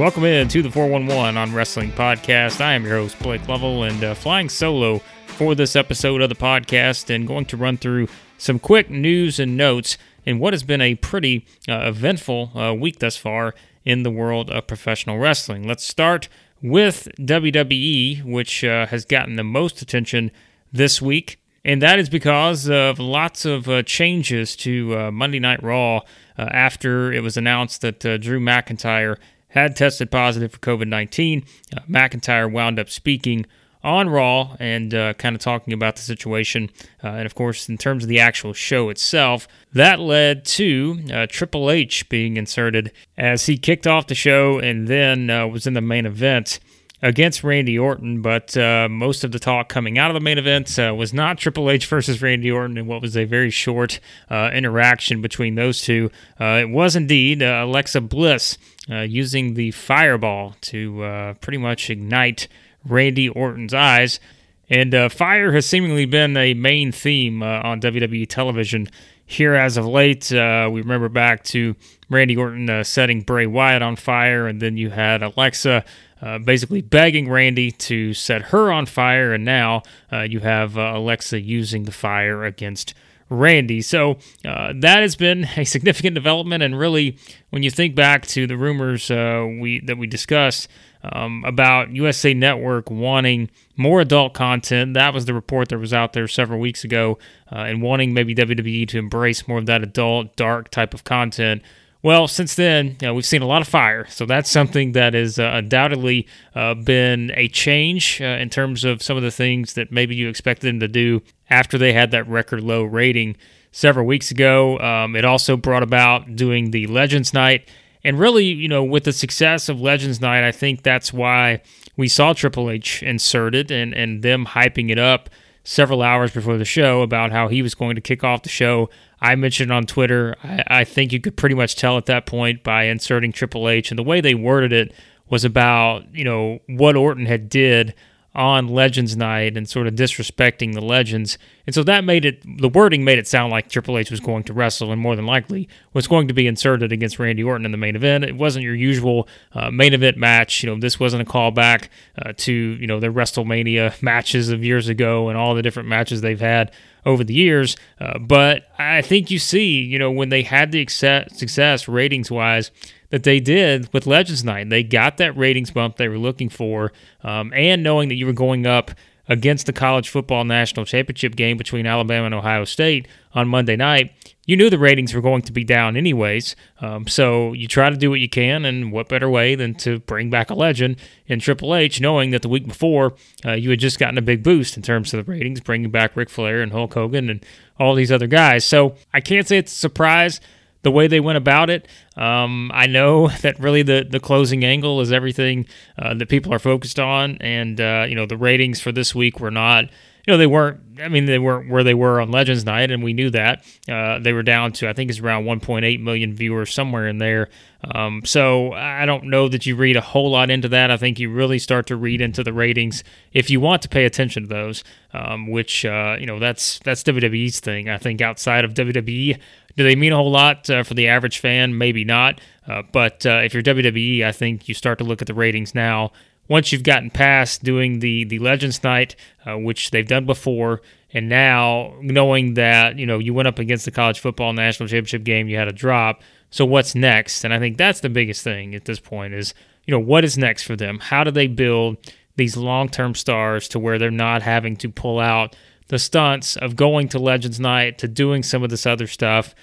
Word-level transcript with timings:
Welcome 0.00 0.24
in 0.24 0.48
to 0.48 0.62
the 0.62 0.70
411 0.70 1.36
on 1.36 1.52
Wrestling 1.52 1.92
Podcast. 1.92 2.62
I 2.62 2.72
am 2.72 2.86
your 2.86 2.96
host, 2.96 3.18
Blake 3.18 3.46
Lovell, 3.46 3.82
and 3.82 4.02
uh, 4.02 4.14
flying 4.14 4.48
solo 4.48 5.02
for 5.26 5.54
this 5.54 5.76
episode 5.76 6.22
of 6.22 6.30
the 6.30 6.34
podcast 6.34 7.14
and 7.14 7.28
going 7.28 7.44
to 7.44 7.56
run 7.58 7.76
through 7.76 8.08
some 8.38 8.58
quick 8.58 8.88
news 8.88 9.38
and 9.38 9.58
notes 9.58 9.98
in 10.24 10.38
what 10.38 10.54
has 10.54 10.62
been 10.62 10.80
a 10.80 10.94
pretty 10.94 11.44
uh, 11.68 11.80
eventful 11.84 12.50
uh, 12.58 12.72
week 12.72 12.98
thus 13.00 13.18
far 13.18 13.54
in 13.84 14.02
the 14.02 14.10
world 14.10 14.48
of 14.50 14.66
professional 14.66 15.18
wrestling. 15.18 15.68
Let's 15.68 15.84
start 15.84 16.30
with 16.62 17.06
WWE, 17.18 18.24
which 18.24 18.64
uh, 18.64 18.86
has 18.86 19.04
gotten 19.04 19.36
the 19.36 19.44
most 19.44 19.82
attention 19.82 20.30
this 20.72 21.02
week. 21.02 21.38
And 21.62 21.82
that 21.82 21.98
is 21.98 22.08
because 22.08 22.70
of 22.70 22.98
lots 22.98 23.44
of 23.44 23.68
uh, 23.68 23.82
changes 23.82 24.56
to 24.56 24.96
uh, 24.96 25.10
Monday 25.10 25.40
Night 25.40 25.62
Raw 25.62 25.98
uh, 25.98 26.00
after 26.38 27.12
it 27.12 27.22
was 27.22 27.36
announced 27.36 27.82
that 27.82 28.00
Drew 28.00 28.40
McIntyre 28.40 29.18
had 29.50 29.76
tested 29.76 30.10
positive 30.10 30.52
for 30.52 30.58
COVID 30.58 30.88
19. 30.88 31.44
Uh, 31.76 31.80
McIntyre 31.88 32.50
wound 32.50 32.78
up 32.78 32.90
speaking 32.90 33.46
on 33.82 34.10
Raw 34.10 34.56
and 34.58 34.92
uh, 34.94 35.14
kind 35.14 35.34
of 35.34 35.40
talking 35.40 35.72
about 35.72 35.96
the 35.96 36.02
situation. 36.02 36.70
Uh, 37.02 37.08
and 37.08 37.26
of 37.26 37.34
course, 37.34 37.68
in 37.68 37.78
terms 37.78 38.04
of 38.04 38.08
the 38.08 38.20
actual 38.20 38.52
show 38.52 38.90
itself, 38.90 39.48
that 39.72 40.00
led 40.00 40.44
to 40.44 41.02
uh, 41.12 41.26
Triple 41.28 41.70
H 41.70 42.08
being 42.08 42.36
inserted 42.36 42.92
as 43.16 43.46
he 43.46 43.56
kicked 43.56 43.86
off 43.86 44.06
the 44.06 44.14
show 44.14 44.58
and 44.58 44.88
then 44.88 45.30
uh, 45.30 45.46
was 45.46 45.66
in 45.66 45.74
the 45.74 45.80
main 45.80 46.06
event 46.06 46.60
against 47.02 47.42
Randy 47.42 47.78
Orton, 47.78 48.20
but 48.20 48.56
uh, 48.56 48.88
most 48.90 49.24
of 49.24 49.32
the 49.32 49.38
talk 49.38 49.68
coming 49.68 49.98
out 49.98 50.10
of 50.10 50.14
the 50.14 50.20
main 50.20 50.38
event 50.38 50.78
uh, 50.78 50.94
was 50.94 51.14
not 51.14 51.38
Triple 51.38 51.70
H 51.70 51.86
versus 51.86 52.20
Randy 52.20 52.50
Orton 52.50 52.76
and 52.76 52.86
what 52.86 53.00
was 53.00 53.16
a 53.16 53.24
very 53.24 53.50
short 53.50 54.00
uh, 54.28 54.50
interaction 54.52 55.22
between 55.22 55.54
those 55.54 55.80
two. 55.80 56.10
Uh, 56.38 56.58
it 56.60 56.70
was 56.70 56.96
indeed 56.96 57.42
uh, 57.42 57.62
Alexa 57.64 58.02
Bliss 58.02 58.58
uh, 58.90 59.00
using 59.00 59.54
the 59.54 59.70
fireball 59.70 60.56
to 60.62 61.34
pretty 61.40 61.58
much 61.58 61.88
ignite 61.90 62.48
Randy 62.84 63.28
Orton's 63.28 63.74
eyes. 63.74 64.20
And 64.68 64.94
fire 65.10 65.52
has 65.52 65.66
seemingly 65.66 66.04
been 66.06 66.36
a 66.36 66.54
main 66.54 66.92
theme 66.92 67.42
on 67.42 67.80
WWE 67.80 68.28
television 68.28 68.88
here 69.26 69.54
as 69.54 69.76
of 69.76 69.84
late. 69.84 70.30
we 70.30 70.36
remember 70.38 71.08
back 71.08 71.42
to 71.44 71.74
Randy 72.08 72.36
Orton 72.36 72.84
setting 72.84 73.22
Bray 73.22 73.46
Wyatt 73.46 73.82
on 73.82 73.96
fire, 73.96 74.46
and 74.46 74.62
then 74.62 74.76
you 74.76 74.90
had 74.90 75.24
Alexa 75.24 75.84
uh, 76.22 76.38
basically 76.38 76.82
begging 76.82 77.30
Randy 77.30 77.70
to 77.70 78.12
set 78.14 78.42
her 78.42 78.70
on 78.70 78.86
fire, 78.86 79.32
and 79.32 79.44
now 79.44 79.82
uh, 80.12 80.20
you 80.20 80.40
have 80.40 80.76
uh, 80.76 80.92
Alexa 80.94 81.40
using 81.40 81.84
the 81.84 81.92
fire 81.92 82.44
against 82.44 82.94
Randy. 83.28 83.80
So 83.80 84.18
uh, 84.44 84.72
that 84.76 85.00
has 85.00 85.16
been 85.16 85.48
a 85.56 85.64
significant 85.64 86.14
development, 86.14 86.62
and 86.62 86.78
really, 86.78 87.16
when 87.50 87.62
you 87.62 87.70
think 87.70 87.94
back 87.94 88.26
to 88.28 88.46
the 88.46 88.56
rumors 88.56 89.10
uh, 89.10 89.46
we 89.60 89.80
that 89.80 89.96
we 89.96 90.06
discussed 90.06 90.68
um, 91.02 91.42
about 91.46 91.90
USA 91.90 92.34
Network 92.34 92.90
wanting 92.90 93.48
more 93.76 94.02
adult 94.02 94.34
content, 94.34 94.94
that 94.94 95.14
was 95.14 95.24
the 95.24 95.32
report 95.32 95.70
that 95.70 95.78
was 95.78 95.94
out 95.94 96.12
there 96.12 96.28
several 96.28 96.60
weeks 96.60 96.84
ago, 96.84 97.18
and 97.48 97.80
wanting 97.80 98.12
maybe 98.12 98.34
WWE 98.34 98.86
to 98.88 98.98
embrace 98.98 99.48
more 99.48 99.58
of 99.58 99.66
that 99.66 99.82
adult, 99.82 100.36
dark 100.36 100.70
type 100.70 100.92
of 100.92 101.04
content. 101.04 101.62
Well, 102.02 102.28
since 102.28 102.54
then, 102.54 102.96
you 103.00 103.08
know, 103.08 103.14
we've 103.14 103.26
seen 103.26 103.42
a 103.42 103.46
lot 103.46 103.60
of 103.60 103.68
fire. 103.68 104.06
So 104.08 104.24
that's 104.24 104.50
something 104.50 104.92
that 104.92 105.12
has 105.12 105.38
uh, 105.38 105.50
undoubtedly 105.54 106.26
uh, 106.54 106.74
been 106.74 107.30
a 107.34 107.48
change 107.48 108.22
uh, 108.22 108.24
in 108.24 108.48
terms 108.48 108.84
of 108.84 109.02
some 109.02 109.18
of 109.18 109.22
the 109.22 109.30
things 109.30 109.74
that 109.74 109.92
maybe 109.92 110.14
you 110.14 110.28
expected 110.28 110.66
them 110.68 110.80
to 110.80 110.88
do 110.88 111.22
after 111.50 111.76
they 111.76 111.92
had 111.92 112.10
that 112.12 112.26
record 112.26 112.62
low 112.62 112.84
rating 112.84 113.36
several 113.70 114.06
weeks 114.06 114.30
ago. 114.30 114.78
Um, 114.78 115.14
it 115.14 115.26
also 115.26 115.56
brought 115.56 115.82
about 115.82 116.36
doing 116.36 116.70
the 116.70 116.86
Legends 116.86 117.34
Night. 117.34 117.68
And 118.02 118.18
really, 118.18 118.46
you 118.46 118.68
know, 118.68 118.82
with 118.82 119.04
the 119.04 119.12
success 119.12 119.68
of 119.68 119.78
Legends 119.78 120.22
Night, 120.22 120.42
I 120.42 120.52
think 120.52 120.82
that's 120.82 121.12
why 121.12 121.60
we 121.98 122.08
saw 122.08 122.32
Triple 122.32 122.70
H 122.70 123.02
inserted 123.02 123.70
and, 123.70 123.92
and 123.92 124.22
them 124.22 124.46
hyping 124.46 124.90
it 124.90 124.98
up 124.98 125.28
several 125.64 126.00
hours 126.00 126.30
before 126.30 126.56
the 126.56 126.64
show 126.64 127.02
about 127.02 127.30
how 127.30 127.48
he 127.48 127.60
was 127.60 127.74
going 127.74 127.94
to 127.94 128.00
kick 128.00 128.24
off 128.24 128.42
the 128.42 128.48
show 128.48 128.88
I 129.20 129.34
mentioned 129.34 129.72
on 129.72 129.86
Twitter, 129.86 130.36
I, 130.42 130.64
I, 130.68 130.84
think 130.84 131.12
you 131.12 131.20
could 131.20 131.36
pretty 131.36 131.54
much 131.54 131.76
tell 131.76 131.98
at 131.98 132.06
that 132.06 132.24
point 132.24 132.62
by 132.62 132.84
inserting 132.84 133.32
Triple 133.32 133.68
H, 133.68 133.90
and 133.90 133.98
the 133.98 134.02
way 134.02 134.20
they 134.20 134.34
worded 134.34 134.72
it 134.72 134.92
was 135.28 135.44
about 135.44 136.12
you 136.14 136.24
know 136.24 136.60
what 136.66 136.96
Orton 136.96 137.26
had 137.26 137.48
did 137.48 137.94
on 138.34 138.68
Legends 138.68 139.16
Night 139.16 139.56
and 139.56 139.68
sort 139.68 139.88
of 139.88 139.94
disrespecting 139.94 140.72
the 140.72 140.80
legends. 140.80 141.36
And 141.66 141.74
so 141.74 141.82
that 141.82 142.04
made 142.04 142.24
it, 142.24 142.42
the 142.58 142.68
wording 142.68 143.04
made 143.04 143.18
it 143.18 143.26
sound 143.26 143.50
like 143.50 143.68
Triple 143.68 143.98
H 143.98 144.10
was 144.10 144.20
going 144.20 144.44
to 144.44 144.52
wrestle 144.52 144.92
and 144.92 145.00
more 145.00 145.16
than 145.16 145.26
likely 145.26 145.68
was 145.92 146.06
going 146.06 146.28
to 146.28 146.34
be 146.34 146.46
inserted 146.46 146.92
against 146.92 147.18
Randy 147.18 147.42
Orton 147.42 147.64
in 147.64 147.72
the 147.72 147.78
main 147.78 147.96
event. 147.96 148.24
It 148.24 148.36
wasn't 148.36 148.64
your 148.64 148.74
usual 148.74 149.28
uh, 149.52 149.70
main 149.70 149.94
event 149.94 150.16
match. 150.16 150.62
You 150.62 150.70
know, 150.70 150.78
this 150.78 151.00
wasn't 151.00 151.22
a 151.22 151.30
callback 151.30 151.88
uh, 152.20 152.32
to, 152.36 152.52
you 152.52 152.86
know, 152.86 153.00
their 153.00 153.12
WrestleMania 153.12 154.00
matches 154.02 154.50
of 154.50 154.62
years 154.62 154.88
ago 154.88 155.28
and 155.28 155.36
all 155.36 155.54
the 155.54 155.62
different 155.62 155.88
matches 155.88 156.20
they've 156.20 156.40
had 156.40 156.70
over 157.04 157.24
the 157.24 157.34
years. 157.34 157.76
Uh, 157.98 158.18
but 158.18 158.64
I 158.78 159.02
think 159.02 159.30
you 159.30 159.40
see, 159.40 159.80
you 159.80 159.98
know, 159.98 160.10
when 160.10 160.28
they 160.28 160.42
had 160.42 160.70
the 160.70 160.86
success 160.86 161.88
ratings 161.88 162.30
wise, 162.30 162.70
that 163.10 163.24
they 163.24 163.40
did 163.40 163.92
with 163.92 164.06
Legends 164.06 164.42
Night. 164.42 164.70
They 164.70 164.82
got 164.82 165.18
that 165.18 165.36
ratings 165.36 165.70
bump 165.70 165.96
they 165.96 166.08
were 166.08 166.18
looking 166.18 166.48
for, 166.48 166.92
um, 167.22 167.52
and 167.54 167.82
knowing 167.82 168.08
that 168.08 168.16
you 168.16 168.26
were 168.26 168.32
going 168.32 168.66
up 168.66 168.92
against 169.28 169.66
the 169.66 169.72
college 169.72 170.08
football 170.08 170.44
national 170.44 170.84
championship 170.84 171.36
game 171.36 171.56
between 171.56 171.86
Alabama 171.86 172.26
and 172.26 172.34
Ohio 172.34 172.64
State 172.64 173.06
on 173.32 173.46
Monday 173.46 173.76
night, 173.76 174.12
you 174.44 174.56
knew 174.56 174.68
the 174.68 174.78
ratings 174.78 175.14
were 175.14 175.20
going 175.20 175.42
to 175.42 175.52
be 175.52 175.62
down 175.62 175.96
anyways. 175.96 176.56
Um, 176.80 177.06
so 177.06 177.52
you 177.52 177.68
try 177.68 177.90
to 177.90 177.96
do 177.96 178.10
what 178.10 178.18
you 178.18 178.28
can, 178.28 178.64
and 178.64 178.90
what 178.90 179.08
better 179.08 179.30
way 179.30 179.54
than 179.54 179.74
to 179.76 180.00
bring 180.00 180.30
back 180.30 180.50
a 180.50 180.54
legend 180.54 180.96
in 181.28 181.38
Triple 181.38 181.76
H, 181.76 182.00
knowing 182.00 182.32
that 182.32 182.42
the 182.42 182.48
week 182.48 182.66
before 182.66 183.14
uh, 183.46 183.52
you 183.52 183.70
had 183.70 183.78
just 183.78 184.00
gotten 184.00 184.18
a 184.18 184.22
big 184.22 184.42
boost 184.42 184.76
in 184.76 184.82
terms 184.82 185.14
of 185.14 185.24
the 185.24 185.30
ratings, 185.30 185.60
bringing 185.60 185.90
back 185.90 186.16
Ric 186.16 186.28
Flair 186.28 186.60
and 186.60 186.72
Hulk 186.72 186.94
Hogan 186.94 187.30
and 187.30 187.44
all 187.78 187.94
these 187.94 188.10
other 188.10 188.26
guys. 188.26 188.64
So 188.64 188.96
I 189.14 189.20
can't 189.20 189.46
say 189.46 189.58
it's 189.58 189.72
a 189.72 189.76
surprise 189.76 190.40
the 190.82 190.90
way 190.90 191.06
they 191.06 191.20
went 191.20 191.38
about 191.38 191.70
it. 191.70 191.86
Um, 192.16 192.70
I 192.74 192.86
know 192.86 193.28
that 193.42 193.58
really 193.58 193.82
the, 193.82 194.06
the 194.08 194.20
closing 194.20 194.64
angle 194.64 195.00
is 195.00 195.12
everything 195.12 195.66
uh, 195.98 196.14
that 196.14 196.28
people 196.28 196.52
are 196.52 196.58
focused 196.58 196.98
on, 196.98 197.36
and 197.40 197.80
uh, 197.80 198.06
you 198.08 198.14
know 198.14 198.26
the 198.26 198.36
ratings 198.36 198.80
for 198.80 198.92
this 198.92 199.14
week 199.14 199.40
were 199.40 199.50
not. 199.50 199.84
You 200.26 200.34
know 200.34 200.38
they 200.38 200.46
weren't. 200.46 200.80
I 201.00 201.08
mean 201.08 201.24
they 201.24 201.38
weren't 201.38 201.70
where 201.70 201.82
they 201.82 201.94
were 201.94 202.20
on 202.20 202.30
Legends 202.30 202.64
Night, 202.64 202.90
and 202.90 203.02
we 203.02 203.14
knew 203.14 203.30
that 203.30 203.64
uh, 203.88 204.18
they 204.18 204.34
were 204.34 204.42
down 204.42 204.72
to 204.74 204.88
I 204.88 204.92
think 204.92 205.10
it's 205.10 205.18
around 205.18 205.44
1.8 205.44 206.00
million 206.00 206.34
viewers 206.34 206.74
somewhere 206.74 207.08
in 207.08 207.18
there. 207.18 207.48
Um, 207.82 208.20
so 208.26 208.74
I 208.74 209.06
don't 209.06 209.24
know 209.24 209.48
that 209.48 209.64
you 209.64 209.74
read 209.74 209.96
a 209.96 210.02
whole 210.02 210.30
lot 210.32 210.50
into 210.50 210.68
that. 210.68 210.90
I 210.90 210.98
think 210.98 211.18
you 211.18 211.32
really 211.32 211.58
start 211.58 211.86
to 211.86 211.96
read 211.96 212.20
into 212.20 212.44
the 212.44 212.52
ratings 212.52 213.02
if 213.32 213.48
you 213.48 213.60
want 213.60 213.80
to 213.82 213.88
pay 213.88 214.04
attention 214.04 214.42
to 214.42 214.48
those. 214.48 214.84
Um, 215.12 215.50
which 215.50 215.84
uh, 215.84 216.16
you 216.20 216.26
know 216.26 216.38
that's 216.38 216.78
that's 216.84 217.02
WWE's 217.02 217.58
thing. 217.58 217.88
I 217.88 217.98
think 217.98 218.20
outside 218.20 218.64
of 218.64 218.74
WWE, 218.74 219.40
do 219.76 219.84
they 219.84 219.96
mean 219.96 220.12
a 220.12 220.16
whole 220.16 220.30
lot 220.30 220.68
uh, 220.68 220.82
for 220.82 220.94
the 220.94 221.08
average 221.08 221.38
fan? 221.38 221.76
Maybe 221.76 222.04
not. 222.04 222.40
Uh, 222.66 222.82
but 222.92 223.24
uh, 223.26 223.40
if 223.44 223.54
you're 223.54 223.62
WWE, 223.62 224.24
I 224.24 224.32
think 224.32 224.68
you 224.68 224.74
start 224.74 224.98
to 224.98 225.04
look 225.04 225.20
at 225.20 225.26
the 225.26 225.34
ratings 225.34 225.74
now. 225.74 226.12
Once 226.48 226.72
you've 226.72 226.82
gotten 226.82 227.10
past 227.10 227.62
doing 227.62 228.00
the 228.00 228.24
the 228.24 228.38
Legends 228.40 228.82
Night, 228.82 229.14
uh, 229.46 229.56
which 229.56 229.90
they've 229.90 230.06
done 230.06 230.26
before, 230.26 230.82
and 231.12 231.28
now 231.28 231.94
knowing 232.00 232.54
that 232.54 232.98
you 232.98 233.06
know 233.06 233.18
you 233.18 233.32
went 233.32 233.48
up 233.48 233.58
against 233.58 233.84
the 233.84 233.90
college 233.90 234.18
football 234.18 234.52
national 234.52 234.88
championship 234.88 235.24
game, 235.24 235.48
you 235.48 235.56
had 235.56 235.68
a 235.68 235.72
drop. 235.72 236.22
So 236.50 236.64
what's 236.64 236.96
next? 236.96 237.44
And 237.44 237.54
I 237.54 237.60
think 237.60 237.76
that's 237.76 238.00
the 238.00 238.08
biggest 238.08 238.42
thing 238.42 238.74
at 238.74 238.84
this 238.84 238.98
point 238.98 239.34
is 239.34 239.54
you 239.86 239.92
know 239.92 240.00
what 240.00 240.24
is 240.24 240.36
next 240.36 240.64
for 240.64 240.74
them? 240.76 240.98
How 240.98 241.22
do 241.22 241.30
they 241.30 241.46
build 241.46 241.98
these 242.36 242.56
long 242.56 242.88
term 242.88 243.14
stars 243.14 243.68
to 243.68 243.78
where 243.78 243.98
they're 243.98 244.10
not 244.10 244.42
having 244.42 244.76
to 244.76 244.88
pull 244.88 245.20
out 245.20 245.54
the 245.90 245.98
stunts 245.98 246.56
of 246.56 246.76
going 246.76 247.08
to 247.08 247.18
Legends 247.18 247.58
Night 247.58 247.98
to 247.98 248.06
doing 248.06 248.44
some 248.44 248.62
of 248.62 248.70
this 248.70 248.86
other 248.86 249.08
stuff. 249.08 249.56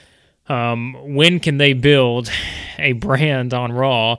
Um, 0.50 0.96
when 1.16 1.40
can 1.40 1.58
they 1.58 1.72
build 1.72 2.30
a 2.78 2.92
brand 2.94 3.54
on 3.54 3.72
Raw 3.72 4.18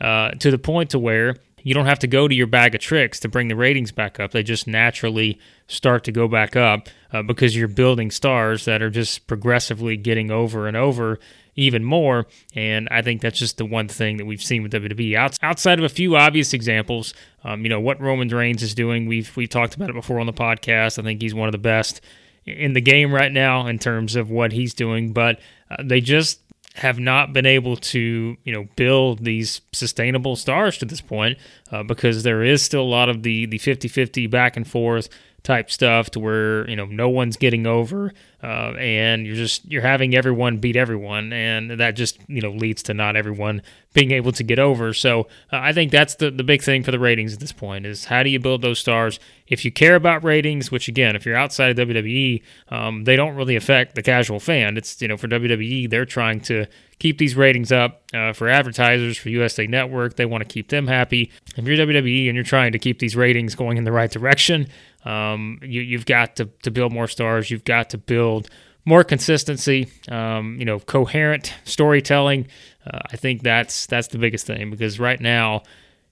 uh, 0.00 0.30
to 0.30 0.52
the 0.52 0.58
point 0.58 0.90
to 0.90 1.00
where 1.00 1.34
you 1.64 1.74
don't 1.74 1.86
have 1.86 1.98
to 1.98 2.06
go 2.06 2.28
to 2.28 2.34
your 2.34 2.46
bag 2.46 2.76
of 2.76 2.80
tricks 2.80 3.18
to 3.20 3.28
bring 3.28 3.48
the 3.48 3.56
ratings 3.56 3.90
back 3.90 4.20
up? 4.20 4.30
They 4.30 4.44
just 4.44 4.68
naturally 4.68 5.40
start 5.66 6.04
to 6.04 6.12
go 6.12 6.28
back 6.28 6.54
up 6.54 6.88
uh, 7.12 7.22
because 7.22 7.56
you're 7.56 7.66
building 7.66 8.12
stars 8.12 8.64
that 8.64 8.80
are 8.80 8.90
just 8.90 9.26
progressively 9.26 9.96
getting 9.96 10.30
over 10.30 10.68
and 10.68 10.76
over 10.76 11.18
even 11.58 11.82
more. 11.82 12.26
And 12.54 12.88
I 12.90 13.02
think 13.02 13.20
that's 13.20 13.38
just 13.38 13.58
the 13.58 13.66
one 13.66 13.88
thing 13.88 14.16
that 14.18 14.26
we've 14.26 14.42
seen 14.42 14.62
with 14.62 14.72
WWE. 14.72 15.38
outside 15.42 15.78
of 15.78 15.84
a 15.84 15.88
few 15.88 16.16
obvious 16.16 16.54
examples, 16.54 17.12
um, 17.44 17.62
you 17.64 17.68
know 17.68 17.80
what 17.80 18.00
Roman 18.00 18.28
Reigns 18.28 18.62
is 18.62 18.74
doing. 18.74 19.06
We've 19.06 19.36
we've 19.36 19.48
talked 19.48 19.74
about 19.74 19.90
it 19.90 19.94
before 19.94 20.20
on 20.20 20.26
the 20.26 20.32
podcast. 20.32 20.98
I 20.98 21.02
think 21.02 21.20
he's 21.20 21.34
one 21.34 21.48
of 21.48 21.52
the 21.52 21.58
best 21.58 22.00
in 22.46 22.72
the 22.72 22.80
game 22.80 23.12
right 23.12 23.32
now 23.32 23.66
in 23.66 23.78
terms 23.78 24.16
of 24.16 24.30
what 24.30 24.52
he's 24.52 24.72
doing. 24.72 25.12
But 25.12 25.40
uh, 25.70 25.82
they 25.84 26.00
just 26.00 26.40
have 26.76 27.00
not 27.00 27.32
been 27.32 27.46
able 27.46 27.76
to, 27.76 28.36
you 28.44 28.52
know, 28.52 28.68
build 28.76 29.24
these 29.24 29.60
sustainable 29.72 30.36
stars 30.36 30.78
to 30.78 30.84
this 30.84 31.00
point 31.00 31.38
uh, 31.72 31.82
because 31.82 32.22
there 32.22 32.44
is 32.44 32.62
still 32.62 32.82
a 32.82 32.84
lot 32.84 33.08
of 33.08 33.24
the 33.24 33.46
the 33.46 33.58
50-50 33.58 34.30
back 34.30 34.56
and 34.56 34.66
forth 34.66 35.08
type 35.48 35.70
stuff 35.70 36.10
to 36.10 36.20
where 36.20 36.68
you 36.68 36.76
know 36.76 36.84
no 36.84 37.08
one's 37.08 37.38
getting 37.38 37.66
over 37.66 38.12
uh, 38.42 38.74
and 38.78 39.26
you're 39.26 39.34
just 39.34 39.64
you're 39.64 39.80
having 39.80 40.14
everyone 40.14 40.58
beat 40.58 40.76
everyone 40.76 41.32
and 41.32 41.70
that 41.70 41.92
just 41.92 42.18
you 42.28 42.42
know 42.42 42.50
leads 42.50 42.82
to 42.82 42.92
not 42.92 43.16
everyone 43.16 43.62
being 43.94 44.10
able 44.10 44.30
to 44.30 44.44
get 44.44 44.58
over. 44.58 44.92
So 44.92 45.22
uh, 45.50 45.60
i 45.60 45.72
think 45.72 45.90
that's 45.90 46.16
the, 46.16 46.30
the 46.30 46.44
big 46.44 46.62
thing 46.62 46.82
for 46.82 46.90
the 46.90 46.98
ratings 46.98 47.32
at 47.32 47.40
this 47.40 47.52
point 47.52 47.86
is 47.86 48.04
how 48.04 48.22
do 48.22 48.28
you 48.28 48.38
build 48.38 48.60
those 48.60 48.78
stars? 48.78 49.18
If 49.46 49.64
you 49.64 49.72
care 49.72 49.94
about 49.94 50.22
ratings 50.22 50.70
which 50.70 50.86
again 50.86 51.16
if 51.16 51.24
you're 51.24 51.34
outside 51.34 51.70
of 51.70 51.88
wwe 51.88 52.42
um, 52.68 53.04
they 53.04 53.16
don't 53.16 53.34
really 53.34 53.56
affect 53.56 53.94
the 53.94 54.02
casual 54.02 54.40
fan. 54.40 54.76
It's 54.76 55.00
you 55.00 55.08
know 55.08 55.16
for 55.16 55.28
wwe 55.28 55.88
they're 55.88 56.04
trying 56.04 56.42
to 56.42 56.66
keep 56.98 57.16
these 57.16 57.36
ratings 57.36 57.72
up 57.72 58.02
uh, 58.12 58.34
for 58.34 58.48
advertisers 58.48 59.16
for 59.16 59.30
usa 59.30 59.66
network. 59.66 60.16
They 60.16 60.26
want 60.26 60.42
to 60.42 60.52
keep 60.52 60.68
them 60.68 60.88
happy. 60.88 61.32
If 61.56 61.66
you're 61.66 61.78
wwe 61.78 62.26
and 62.28 62.34
you're 62.34 62.44
trying 62.44 62.72
to 62.72 62.78
keep 62.78 62.98
these 62.98 63.16
ratings 63.16 63.54
going 63.54 63.78
in 63.78 63.84
the 63.84 63.92
right 63.92 64.10
direction 64.10 64.68
um, 65.04 65.58
you, 65.62 65.96
have 65.96 66.06
got 66.06 66.36
to, 66.36 66.46
to 66.62 66.70
build 66.70 66.92
more 66.92 67.08
stars. 67.08 67.50
You've 67.50 67.64
got 67.64 67.90
to 67.90 67.98
build 67.98 68.50
more 68.84 69.04
consistency. 69.04 69.88
Um, 70.08 70.56
you 70.58 70.64
know, 70.64 70.80
coherent 70.80 71.54
storytelling. 71.64 72.48
Uh, 72.86 73.00
I 73.12 73.16
think 73.16 73.42
that's 73.42 73.86
that's 73.86 74.08
the 74.08 74.18
biggest 74.18 74.46
thing 74.46 74.70
because 74.70 74.98
right 74.98 75.20
now, 75.20 75.62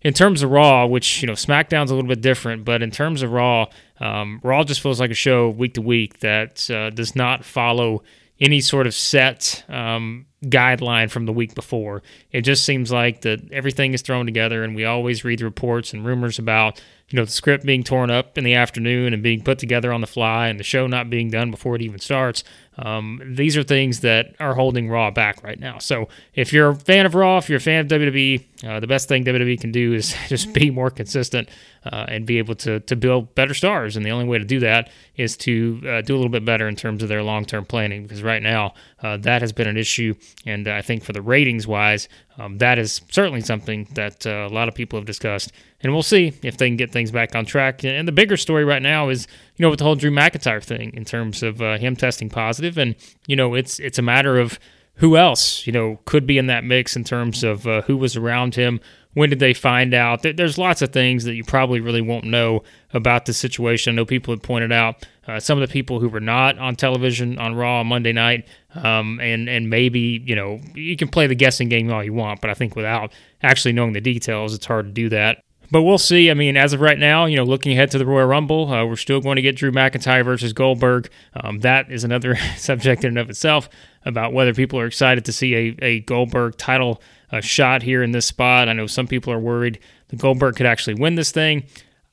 in 0.02 0.12
terms 0.12 0.42
of 0.42 0.50
Raw, 0.50 0.86
which 0.86 1.22
you 1.22 1.26
know 1.26 1.32
SmackDown's 1.32 1.90
a 1.90 1.94
little 1.94 2.08
bit 2.08 2.20
different, 2.20 2.64
but 2.64 2.82
in 2.82 2.90
terms 2.90 3.22
of 3.22 3.32
Raw, 3.32 3.66
um, 3.98 4.40
Raw 4.42 4.62
just 4.62 4.80
feels 4.80 5.00
like 5.00 5.10
a 5.10 5.14
show 5.14 5.48
week 5.48 5.74
to 5.74 5.82
week 5.82 6.20
that 6.20 6.70
uh, 6.70 6.90
does 6.90 7.16
not 7.16 7.44
follow 7.44 8.02
any 8.40 8.60
sort 8.60 8.86
of 8.86 8.94
set 8.94 9.64
um, 9.68 10.26
guideline 10.44 11.10
from 11.10 11.26
the 11.26 11.32
week 11.32 11.54
before. 11.54 12.02
It 12.32 12.42
just 12.42 12.64
seems 12.64 12.92
like 12.92 13.22
that 13.22 13.40
everything 13.52 13.94
is 13.94 14.02
thrown 14.02 14.26
together, 14.26 14.62
and 14.62 14.74
we 14.74 14.84
always 14.84 15.24
read 15.24 15.38
the 15.38 15.44
reports 15.44 15.92
and 15.92 16.04
rumors 16.04 16.38
about 16.38 16.80
you 17.08 17.16
know 17.16 17.24
the 17.24 17.30
script 17.30 17.64
being 17.64 17.84
torn 17.84 18.10
up 18.10 18.36
in 18.36 18.44
the 18.44 18.54
afternoon 18.54 19.14
and 19.14 19.22
being 19.22 19.42
put 19.42 19.58
together 19.58 19.92
on 19.92 20.00
the 20.00 20.06
fly, 20.06 20.48
and 20.48 20.60
the 20.60 20.64
show 20.64 20.86
not 20.86 21.10
being 21.10 21.30
done 21.30 21.50
before 21.50 21.76
it 21.76 21.82
even 21.82 22.00
starts. 22.00 22.44
Um, 22.78 23.22
these 23.34 23.56
are 23.56 23.62
things 23.62 24.00
that 24.00 24.34
are 24.38 24.54
holding 24.54 24.88
Raw 24.88 25.10
back 25.10 25.42
right 25.42 25.58
now. 25.58 25.78
So 25.78 26.08
if 26.34 26.52
you're 26.52 26.70
a 26.70 26.74
fan 26.74 27.06
of 27.06 27.14
Raw, 27.14 27.38
if 27.38 27.48
you're 27.48 27.56
a 27.56 27.60
fan 27.60 27.80
of 27.80 27.88
WWE, 27.88 28.44
uh, 28.64 28.80
the 28.80 28.86
best 28.86 29.08
thing 29.08 29.24
WWE 29.24 29.60
can 29.60 29.72
do 29.72 29.94
is 29.94 30.14
just 30.28 30.52
be 30.52 30.70
more 30.70 30.90
consistent 30.90 31.48
uh, 31.84 32.06
and 32.08 32.26
be 32.26 32.38
able 32.38 32.54
to 32.56 32.80
to 32.80 32.96
build 32.96 33.34
better 33.34 33.54
stars. 33.54 33.96
And 33.96 34.04
the 34.04 34.10
only 34.10 34.26
way 34.26 34.38
to 34.38 34.44
do 34.44 34.60
that 34.60 34.90
is 35.16 35.36
to 35.38 35.80
uh, 35.86 36.00
do 36.02 36.14
a 36.14 36.16
little 36.16 36.30
bit 36.30 36.44
better 36.44 36.68
in 36.68 36.76
terms 36.76 37.02
of 37.02 37.08
their 37.08 37.22
long 37.22 37.44
term 37.44 37.64
planning. 37.64 38.02
Because 38.02 38.22
right 38.22 38.42
now 38.42 38.74
uh, 39.02 39.16
that 39.18 39.40
has 39.40 39.52
been 39.52 39.68
an 39.68 39.76
issue, 39.76 40.14
and 40.44 40.68
I 40.68 40.82
think 40.82 41.02
for 41.02 41.12
the 41.12 41.22
ratings 41.22 41.66
wise, 41.66 42.08
um, 42.38 42.58
that 42.58 42.78
is 42.78 43.00
certainly 43.10 43.40
something 43.40 43.88
that 43.94 44.26
uh, 44.26 44.46
a 44.50 44.52
lot 44.52 44.68
of 44.68 44.74
people 44.74 44.98
have 44.98 45.06
discussed. 45.06 45.52
And 45.80 45.92
we'll 45.92 46.02
see 46.02 46.32
if 46.42 46.56
they 46.56 46.68
can 46.68 46.76
get 46.76 46.90
things 46.90 47.10
back 47.10 47.34
on 47.34 47.46
track. 47.46 47.84
And 47.84 48.06
the 48.06 48.12
bigger 48.12 48.36
story 48.36 48.64
right 48.64 48.82
now 48.82 49.08
is, 49.08 49.26
you 49.56 49.62
know, 49.62 49.70
with 49.70 49.78
the 49.78 49.84
whole 49.84 49.94
Drew 49.94 50.10
McIntyre 50.10 50.62
thing 50.62 50.92
in 50.94 51.04
terms 51.04 51.42
of 51.42 51.62
uh, 51.62 51.78
him 51.78 51.96
testing 51.96 52.28
positive, 52.28 52.78
and 52.78 52.94
you 53.26 53.36
know, 53.36 53.54
it's 53.54 53.78
it's 53.78 53.98
a 53.98 54.02
matter 54.02 54.38
of 54.38 54.58
who 54.96 55.16
else, 55.16 55.66
you 55.66 55.72
know, 55.72 55.98
could 56.04 56.26
be 56.26 56.38
in 56.38 56.46
that 56.46 56.64
mix 56.64 56.96
in 56.96 57.04
terms 57.04 57.44
of 57.44 57.66
uh, 57.66 57.82
who 57.82 57.96
was 57.96 58.16
around 58.16 58.54
him, 58.54 58.80
when 59.16 59.30
did 59.30 59.38
they 59.38 59.54
find 59.54 59.94
out? 59.94 60.22
There's 60.22 60.58
lots 60.58 60.82
of 60.82 60.92
things 60.92 61.24
that 61.24 61.34
you 61.34 61.42
probably 61.42 61.80
really 61.80 62.02
won't 62.02 62.26
know 62.26 62.62
about 62.92 63.24
the 63.24 63.32
situation. 63.32 63.94
I 63.94 63.96
know 63.96 64.04
people 64.04 64.34
have 64.34 64.42
pointed 64.42 64.72
out 64.72 65.06
uh, 65.26 65.40
some 65.40 65.60
of 65.60 65.66
the 65.66 65.72
people 65.72 66.00
who 66.00 66.08
were 66.10 66.20
not 66.20 66.58
on 66.58 66.76
television 66.76 67.38
on 67.38 67.54
Raw 67.54 67.80
on 67.80 67.86
Monday 67.86 68.12
night, 68.12 68.46
um, 68.74 69.18
and 69.20 69.48
and 69.48 69.70
maybe 69.70 70.22
you 70.22 70.36
know 70.36 70.60
you 70.74 70.98
can 70.98 71.08
play 71.08 71.26
the 71.26 71.34
guessing 71.34 71.70
game 71.70 71.90
all 71.90 72.04
you 72.04 72.12
want, 72.12 72.42
but 72.42 72.50
I 72.50 72.54
think 72.54 72.76
without 72.76 73.10
actually 73.42 73.72
knowing 73.72 73.94
the 73.94 74.02
details, 74.02 74.54
it's 74.54 74.66
hard 74.66 74.84
to 74.84 74.92
do 74.92 75.08
that. 75.08 75.42
But 75.70 75.82
we'll 75.82 75.98
see. 75.98 76.30
I 76.30 76.34
mean, 76.34 76.56
as 76.56 76.72
of 76.72 76.80
right 76.80 76.98
now, 76.98 77.26
you 77.26 77.36
know, 77.36 77.44
looking 77.44 77.72
ahead 77.72 77.90
to 77.92 77.98
the 77.98 78.06
Royal 78.06 78.26
Rumble, 78.26 78.72
uh, 78.72 78.84
we're 78.84 78.96
still 78.96 79.20
going 79.20 79.36
to 79.36 79.42
get 79.42 79.56
Drew 79.56 79.72
McIntyre 79.72 80.24
versus 80.24 80.52
Goldberg. 80.52 81.10
Um, 81.34 81.60
that 81.60 81.90
is 81.90 82.04
another 82.04 82.36
subject 82.56 83.04
in 83.04 83.08
and 83.08 83.18
of 83.18 83.30
itself 83.30 83.68
about 84.04 84.32
whether 84.32 84.54
people 84.54 84.78
are 84.78 84.86
excited 84.86 85.24
to 85.24 85.32
see 85.32 85.54
a, 85.54 85.76
a 85.82 86.00
Goldberg 86.00 86.56
title 86.56 87.02
a 87.30 87.42
shot 87.42 87.82
here 87.82 88.02
in 88.02 88.12
this 88.12 88.26
spot. 88.26 88.68
I 88.68 88.72
know 88.72 88.86
some 88.86 89.08
people 89.08 89.32
are 89.32 89.38
worried 89.38 89.80
that 90.08 90.18
Goldberg 90.18 90.56
could 90.56 90.66
actually 90.66 90.94
win 90.94 91.16
this 91.16 91.32
thing. 91.32 91.64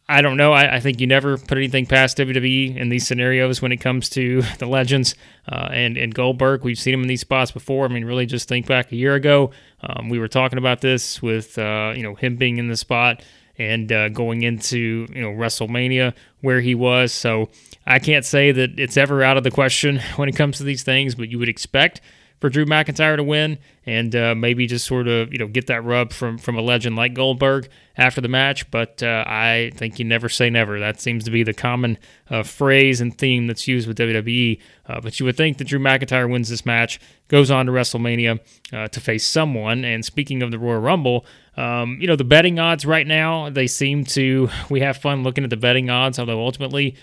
I 0.10 0.22
don't 0.22 0.36
know. 0.36 0.52
I, 0.52 0.76
I, 0.76 0.80
think 0.82 1.00
you 1.00 1.08
never 1.08 1.38
put 1.38 1.58
anything 1.58 1.86
past 1.86 2.18
WWE 2.18 2.76
in 2.76 2.90
these 2.90 3.08
scenarios 3.08 3.62
when 3.62 3.72
it 3.72 3.78
comes 3.78 4.10
to 4.10 4.42
the 4.60 4.66
legends 4.66 5.16
uh, 5.48 5.70
and 5.72 5.96
and 5.96 6.14
Goldberg. 6.14 6.64
We've 6.64 6.78
seen 6.78 6.94
him 6.94 7.04
in 7.04 7.08
these 7.08 7.22
spots 7.22 7.52
before. 7.52 7.86
I 7.86 7.88
mean, 7.88 8.04
really, 8.04 8.26
just 8.26 8.50
think 8.50 8.68
back 8.68 8.92
a 8.92 8.98
year 8.98 9.16
ago. 9.16 9.52
Um, 9.82 10.10
we 10.10 10.20
were 10.20 10.28
talking 10.28 10.58
about 10.58 10.82
this 10.82 11.22
with 11.22 11.58
uh, 11.58 11.94
you 11.96 12.04
know 12.04 12.16
him 12.16 12.36
being 12.36 12.58
in 12.58 12.68
the 12.68 12.76
spot 12.76 13.24
and 13.58 13.92
uh, 13.92 14.10
going 14.10 14.42
into 14.42 15.08
you 15.14 15.22
know 15.22 15.30
WrestleMania 15.30 16.14
where 16.42 16.62
he 16.62 16.76
was. 16.76 17.14
So 17.14 17.50
I 17.86 18.00
can't 18.00 18.26
say 18.26 18.52
that 18.52 18.80
it's 18.80 18.98
ever 18.98 19.24
out 19.24 19.38
of 19.38 19.44
the 19.44 19.52
question 19.52 20.00
when 20.16 20.30
it 20.30 20.36
comes 20.36 20.58
to 20.58 20.64
these 20.64 20.84
things, 20.84 21.16
but 21.16 21.30
you 21.30 21.40
would 21.40 21.50
expect 21.50 22.02
for 22.44 22.50
Drew 22.50 22.66
McIntyre 22.66 23.16
to 23.16 23.24
win 23.24 23.58
and 23.86 24.14
uh, 24.14 24.36
maybe 24.36 24.68
just 24.68 24.86
sort 24.86 25.08
of 25.08 25.32
you 25.32 25.40
know 25.40 25.48
get 25.48 25.68
that 25.68 25.82
rub 25.86 26.12
from 26.12 26.38
from 26.38 26.58
a 26.58 26.62
legend 26.62 26.98
like 26.98 27.14
Goldberg 27.14 27.70
after 27.96 28.20
the 28.20 28.28
match. 28.28 28.70
But 28.70 29.02
uh, 29.02 29.24
I 29.26 29.72
think 29.76 29.98
you 29.98 30.04
never 30.04 30.28
say 30.28 30.50
never. 30.50 30.78
That 30.78 31.00
seems 31.00 31.24
to 31.24 31.32
be 31.32 31.44
the 31.44 31.54
common 31.54 31.98
uh, 32.30 32.44
phrase 32.44 33.00
and 33.00 33.18
theme 33.18 33.48
that's 33.48 33.66
used 33.66 33.88
with 33.88 33.98
WWE. 33.98 34.60
Uh, 34.86 35.00
but 35.00 35.22
you 35.22 35.26
would 35.26 35.38
think 35.38 35.58
that 35.60 35.68
Drew 35.68 35.80
McIntyre 35.80 36.30
wins 36.30 36.50
this 36.50 36.66
match, 36.66 37.00
goes 37.30 37.50
on 37.50 37.68
to 37.68 37.72
WrestleMania 37.72 38.42
uh, 38.74 38.90
to 38.90 39.00
face 39.00 39.26
someone. 39.26 39.86
And 39.86 40.04
speaking 40.04 40.44
of 40.44 40.52
the 40.52 40.60
Royal 40.60 40.82
Rumble. 40.82 41.26
Um, 41.56 41.98
you 42.02 42.08
know 42.08 42.16
the 42.16 42.24
betting 42.24 42.58
odds 42.58 42.84
right 42.84 43.06
now 43.06 43.52
they 43.52 43.68
seem 43.68 44.06
to 44.06 44.50
we 44.70 44.80
have 44.80 44.98
fun 44.98 45.22
looking 45.22 45.44
at 45.44 45.52
the 45.52 45.58
betting 45.58 45.88
odds 45.88 46.18
although 46.18 46.40
ultimately 46.40 46.96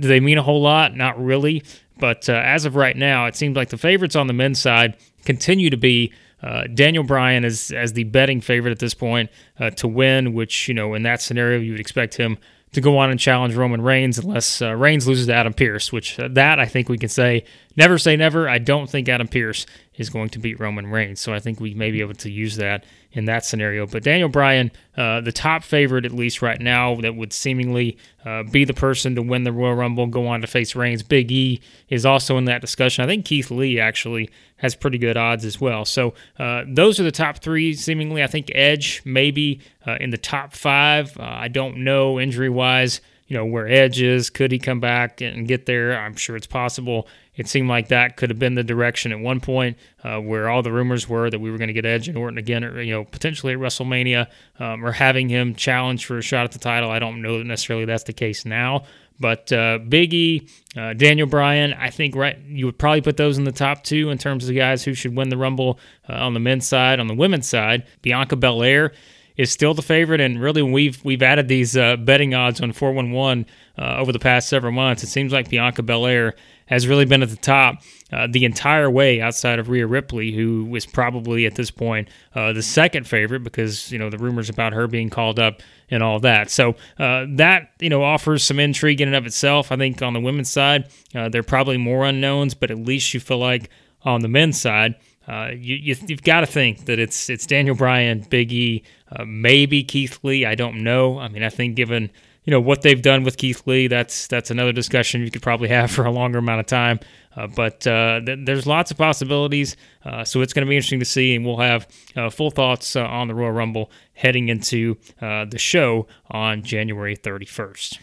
do 0.00 0.06
they 0.06 0.20
mean 0.20 0.38
a 0.38 0.44
whole 0.44 0.62
lot 0.62 0.94
not 0.94 1.20
really 1.20 1.64
but 1.98 2.28
uh, 2.28 2.34
as 2.34 2.64
of 2.64 2.76
right 2.76 2.96
now, 2.96 3.26
it 3.26 3.36
seems 3.36 3.56
like 3.56 3.70
the 3.70 3.78
favorites 3.78 4.16
on 4.16 4.26
the 4.26 4.32
men's 4.32 4.60
side 4.60 4.96
continue 5.24 5.70
to 5.70 5.76
be 5.76 6.12
uh, 6.42 6.64
Daniel 6.72 7.02
Bryan 7.02 7.44
as 7.44 7.70
as 7.70 7.94
the 7.94 8.04
betting 8.04 8.40
favorite 8.40 8.70
at 8.70 8.78
this 8.78 8.94
point 8.94 9.30
uh, 9.58 9.70
to 9.70 9.88
win. 9.88 10.34
Which 10.34 10.68
you 10.68 10.74
know, 10.74 10.94
in 10.94 11.02
that 11.04 11.22
scenario, 11.22 11.58
you 11.58 11.72
would 11.72 11.80
expect 11.80 12.16
him 12.16 12.38
to 12.72 12.80
go 12.80 12.98
on 12.98 13.10
and 13.10 13.18
challenge 13.18 13.54
Roman 13.54 13.80
Reigns 13.80 14.18
unless 14.18 14.60
uh, 14.60 14.74
Reigns 14.74 15.08
loses 15.08 15.26
to 15.26 15.34
Adam 15.34 15.54
Pearce. 15.54 15.92
Which 15.92 16.20
uh, 16.20 16.28
that 16.32 16.60
I 16.60 16.66
think 16.66 16.88
we 16.90 16.98
can 16.98 17.08
say 17.08 17.44
never 17.76 17.96
say 17.96 18.16
never. 18.16 18.48
I 18.48 18.58
don't 18.58 18.88
think 18.88 19.08
Adam 19.08 19.28
Pearce 19.28 19.64
is 19.96 20.10
going 20.10 20.28
to 20.30 20.38
beat 20.38 20.60
Roman 20.60 20.86
Reigns, 20.88 21.20
so 21.20 21.32
I 21.32 21.40
think 21.40 21.60
we 21.60 21.74
may 21.74 21.90
be 21.90 22.00
able 22.00 22.14
to 22.14 22.30
use 22.30 22.56
that 22.56 22.84
in 23.12 23.24
that 23.24 23.44
scenario. 23.44 23.86
But 23.86 24.02
Daniel 24.02 24.28
Bryan, 24.28 24.70
uh, 24.96 25.22
the 25.22 25.32
top 25.32 25.62
favorite 25.62 26.04
at 26.04 26.12
least 26.12 26.42
right 26.42 26.60
now, 26.60 26.96
that 26.96 27.16
would 27.16 27.32
seemingly 27.32 27.96
uh, 28.24 28.42
be 28.42 28.64
the 28.64 28.74
person 28.74 29.14
to 29.14 29.22
win 29.22 29.44
the 29.44 29.52
Royal 29.52 29.74
Rumble, 29.74 30.06
go 30.06 30.26
on 30.26 30.42
to 30.42 30.46
face 30.46 30.76
Reigns. 30.76 31.02
Big 31.02 31.32
E 31.32 31.60
is 31.88 32.04
also 32.04 32.36
in 32.36 32.44
that 32.44 32.60
discussion. 32.60 33.04
I 33.04 33.06
think 33.06 33.24
Keith 33.24 33.50
Lee 33.50 33.80
actually 33.80 34.30
has 34.56 34.74
pretty 34.74 34.98
good 34.98 35.16
odds 35.16 35.44
as 35.44 35.60
well. 35.60 35.84
So 35.84 36.14
uh, 36.38 36.64
those 36.66 37.00
are 37.00 37.04
the 37.04 37.12
top 37.12 37.38
three, 37.38 37.74
seemingly. 37.74 38.22
I 38.22 38.26
think 38.26 38.50
Edge 38.54 39.02
maybe 39.04 39.60
uh, 39.86 39.96
in 40.00 40.10
the 40.10 40.18
top 40.18 40.52
five. 40.52 41.16
Uh, 41.18 41.22
I 41.22 41.48
don't 41.48 41.78
know 41.78 42.20
injury 42.20 42.50
wise 42.50 43.00
you 43.28 43.36
know, 43.36 43.44
where 43.44 43.66
Edge 43.66 44.00
is. 44.00 44.30
Could 44.30 44.52
he 44.52 44.58
come 44.58 44.80
back 44.80 45.20
and 45.20 45.48
get 45.48 45.66
there? 45.66 45.98
I'm 45.98 46.14
sure 46.14 46.36
it's 46.36 46.46
possible. 46.46 47.08
It 47.36 47.48
seemed 47.48 47.68
like 47.68 47.88
that 47.88 48.16
could 48.16 48.30
have 48.30 48.38
been 48.38 48.54
the 48.54 48.64
direction 48.64 49.12
at 49.12 49.20
one 49.20 49.40
point, 49.40 49.76
uh, 50.02 50.18
where 50.18 50.48
all 50.48 50.62
the 50.62 50.72
rumors 50.72 51.08
were 51.08 51.28
that 51.30 51.38
we 51.38 51.50
were 51.50 51.58
going 51.58 51.68
to 51.68 51.74
get 51.74 51.84
Edge 51.84 52.08
and 52.08 52.16
Orton 52.16 52.38
again, 52.38 52.64
or, 52.64 52.80
you 52.80 52.92
know, 52.92 53.04
potentially 53.04 53.52
at 53.52 53.58
WrestleMania, 53.58 54.26
um, 54.58 54.84
or 54.84 54.92
having 54.92 55.28
him 55.28 55.54
challenge 55.54 56.06
for 56.06 56.18
a 56.18 56.22
shot 56.22 56.44
at 56.44 56.52
the 56.52 56.58
title. 56.58 56.90
I 56.90 56.98
don't 56.98 57.20
know 57.20 57.38
that 57.38 57.44
necessarily 57.44 57.84
that's 57.84 58.04
the 58.04 58.12
case 58.12 58.44
now. 58.44 58.84
But 59.18 59.50
uh, 59.52 59.78
Biggie, 59.78 60.50
uh, 60.76 60.92
Daniel 60.92 61.26
Bryan, 61.26 61.72
I 61.74 61.90
think 61.90 62.14
right 62.14 62.38
you 62.46 62.66
would 62.66 62.78
probably 62.78 63.00
put 63.00 63.16
those 63.16 63.38
in 63.38 63.44
the 63.44 63.52
top 63.52 63.82
two 63.82 64.10
in 64.10 64.18
terms 64.18 64.44
of 64.44 64.48
the 64.48 64.54
guys 64.54 64.84
who 64.84 64.94
should 64.94 65.16
win 65.16 65.30
the 65.30 65.36
Rumble 65.36 65.78
uh, 66.08 66.14
on 66.14 66.34
the 66.34 66.40
men's 66.40 66.68
side. 66.68 67.00
On 67.00 67.06
the 67.06 67.14
women's 67.14 67.48
side, 67.48 67.86
Bianca 68.02 68.36
Belair 68.36 68.92
is 69.36 69.50
still 69.50 69.74
the 69.74 69.82
favorite. 69.82 70.20
And 70.20 70.40
really, 70.40 70.62
we've 70.62 71.02
we've 71.04 71.22
added 71.22 71.48
these 71.48 71.76
uh, 71.76 71.96
betting 71.96 72.34
odds 72.34 72.60
on 72.60 72.72
411 72.72 73.46
uh, 73.78 73.96
over 73.98 74.12
the 74.12 74.18
past 74.18 74.48
several 74.48 74.72
months. 74.72 75.02
It 75.02 75.08
seems 75.08 75.32
like 75.32 75.48
Bianca 75.48 75.82
Belair 75.82 76.34
has 76.66 76.86
really 76.86 77.04
been 77.04 77.22
at 77.22 77.30
the 77.30 77.36
top 77.36 77.82
uh, 78.12 78.28
the 78.30 78.44
entire 78.44 78.88
way 78.88 79.20
outside 79.20 79.58
of 79.58 79.68
Rhea 79.68 79.86
Ripley, 79.86 80.32
who 80.32 80.64
was 80.64 80.86
probably 80.86 81.44
at 81.44 81.56
this 81.56 81.70
point 81.70 82.08
uh, 82.34 82.52
the 82.52 82.62
second 82.62 83.08
favorite 83.08 83.40
because 83.40 83.90
you 83.90 83.98
know 83.98 84.10
the 84.10 84.18
rumors 84.18 84.48
about 84.48 84.72
her 84.72 84.86
being 84.86 85.10
called 85.10 85.38
up 85.40 85.60
and 85.90 86.02
all 86.02 86.20
that. 86.20 86.50
So 86.50 86.76
uh, 86.98 87.26
that 87.30 87.70
you 87.80 87.90
know 87.90 88.04
offers 88.04 88.42
some 88.42 88.60
intrigue 88.60 89.00
in 89.00 89.08
and 89.08 89.16
of 89.16 89.26
itself. 89.26 89.72
I 89.72 89.76
think 89.76 90.02
on 90.02 90.12
the 90.12 90.20
women's 90.20 90.50
side, 90.50 90.88
uh, 91.14 91.28
there 91.28 91.40
are 91.40 91.44
probably 91.44 91.78
more 91.78 92.04
unknowns, 92.04 92.54
but 92.54 92.70
at 92.70 92.78
least 92.78 93.12
you 93.14 93.20
feel 93.20 93.38
like 93.38 93.70
on 94.02 94.20
the 94.20 94.28
men's 94.28 94.60
side. 94.60 94.94
Uh, 95.26 95.50
you, 95.52 95.74
you, 95.74 95.94
have 96.08 96.22
got 96.22 96.40
to 96.40 96.46
think 96.46 96.84
that 96.84 97.00
it's 97.00 97.28
it's 97.28 97.46
Daniel 97.46 97.74
Bryan, 97.74 98.20
Big 98.30 98.52
E, 98.52 98.84
uh, 99.10 99.24
maybe 99.24 99.82
Keith 99.82 100.20
Lee. 100.22 100.44
I 100.44 100.54
don't 100.54 100.84
know. 100.84 101.18
I 101.18 101.26
mean, 101.26 101.42
I 101.42 101.48
think 101.48 101.74
given 101.74 102.10
you 102.46 102.52
know 102.52 102.60
what 102.60 102.82
they've 102.82 103.02
done 103.02 103.24
with 103.24 103.36
Keith 103.36 103.66
Lee, 103.66 103.88
that's 103.88 104.28
that's 104.28 104.50
another 104.50 104.72
discussion 104.72 105.20
you 105.20 105.30
could 105.30 105.42
probably 105.42 105.68
have 105.68 105.90
for 105.92 106.06
a 106.06 106.10
longer 106.10 106.38
amount 106.38 106.60
of 106.60 106.66
time. 106.66 107.00
Uh, 107.36 107.46
but 107.48 107.86
uh, 107.86 108.20
th- 108.24 108.38
there's 108.44 108.66
lots 108.66 108.90
of 108.90 108.96
possibilities, 108.96 109.76
uh, 110.06 110.24
so 110.24 110.40
it's 110.40 110.54
going 110.54 110.64
to 110.64 110.68
be 110.68 110.76
interesting 110.76 111.00
to 111.00 111.04
see, 111.04 111.34
and 111.34 111.44
we'll 111.44 111.58
have 111.58 111.86
uh, 112.16 112.30
full 112.30 112.50
thoughts 112.50 112.96
uh, 112.96 113.04
on 113.04 113.28
the 113.28 113.34
Royal 113.34 113.52
Rumble 113.52 113.90
heading 114.14 114.48
into 114.48 114.96
uh, 115.20 115.44
the 115.44 115.58
show 115.58 116.06
on 116.30 116.62
January 116.62 117.14
31st. 117.14 117.98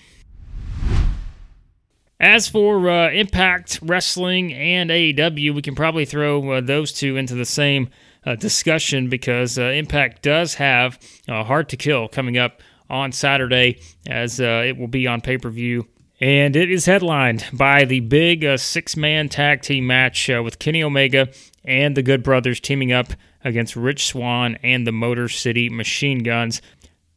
As 2.19 2.47
for 2.47 3.09
Impact 3.11 3.79
Wrestling 3.81 4.53
and 4.53 4.89
AEW, 4.91 5.55
we 5.55 5.61
can 5.61 5.73
probably 5.73 6.05
throw 6.05 6.61
those 6.61 6.93
two 6.93 7.17
into 7.17 7.33
the 7.33 7.43
same 7.43 7.89
discussion 8.37 9.09
because 9.09 9.57
Impact 9.57 10.21
does 10.21 10.53
have 10.53 10.99
Hard 11.27 11.67
to 11.69 11.75
Kill 11.75 12.07
coming 12.07 12.37
up 12.37 12.61
on 12.89 13.11
Saturday, 13.11 13.79
as 14.07 14.39
uh, 14.39 14.63
it 14.65 14.77
will 14.77 14.87
be 14.87 15.07
on 15.07 15.21
pay 15.21 15.37
per 15.37 15.49
view. 15.49 15.87
And 16.19 16.55
it 16.55 16.71
is 16.71 16.85
headlined 16.85 17.45
by 17.51 17.85
the 17.85 17.99
big 17.99 18.45
six 18.57 18.95
man 18.95 19.29
tag 19.29 19.61
team 19.61 19.87
match 19.87 20.29
with 20.29 20.59
Kenny 20.59 20.83
Omega 20.83 21.29
and 21.65 21.97
the 21.97 22.03
Good 22.03 22.23
Brothers 22.23 22.59
teaming 22.59 22.91
up 22.91 23.07
against 23.43 23.75
Rich 23.75 24.07
Swann 24.07 24.57
and 24.63 24.87
the 24.87 24.91
Motor 24.91 25.27
City 25.27 25.69
Machine 25.69 26.19
Guns. 26.19 26.61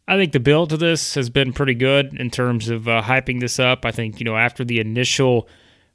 I 0.09 0.17
think 0.17 0.33
the 0.33 0.41
build 0.41 0.71
to 0.71 0.77
this 0.77 1.15
has 1.15 1.31
been 1.31 1.53
pretty 1.53 1.75
good 1.75 2.15
in 2.19 2.31
terms 2.31 2.69
of 2.69 2.87
uh, 2.87 3.03
hyping 3.03 3.41
this 3.41 3.59
up. 3.59 3.85
I 3.85 3.91
think, 3.91 4.21
you 4.21 4.25
know, 4.25 4.37
after 4.37 4.65
the 4.65 4.79
initial 4.79 5.49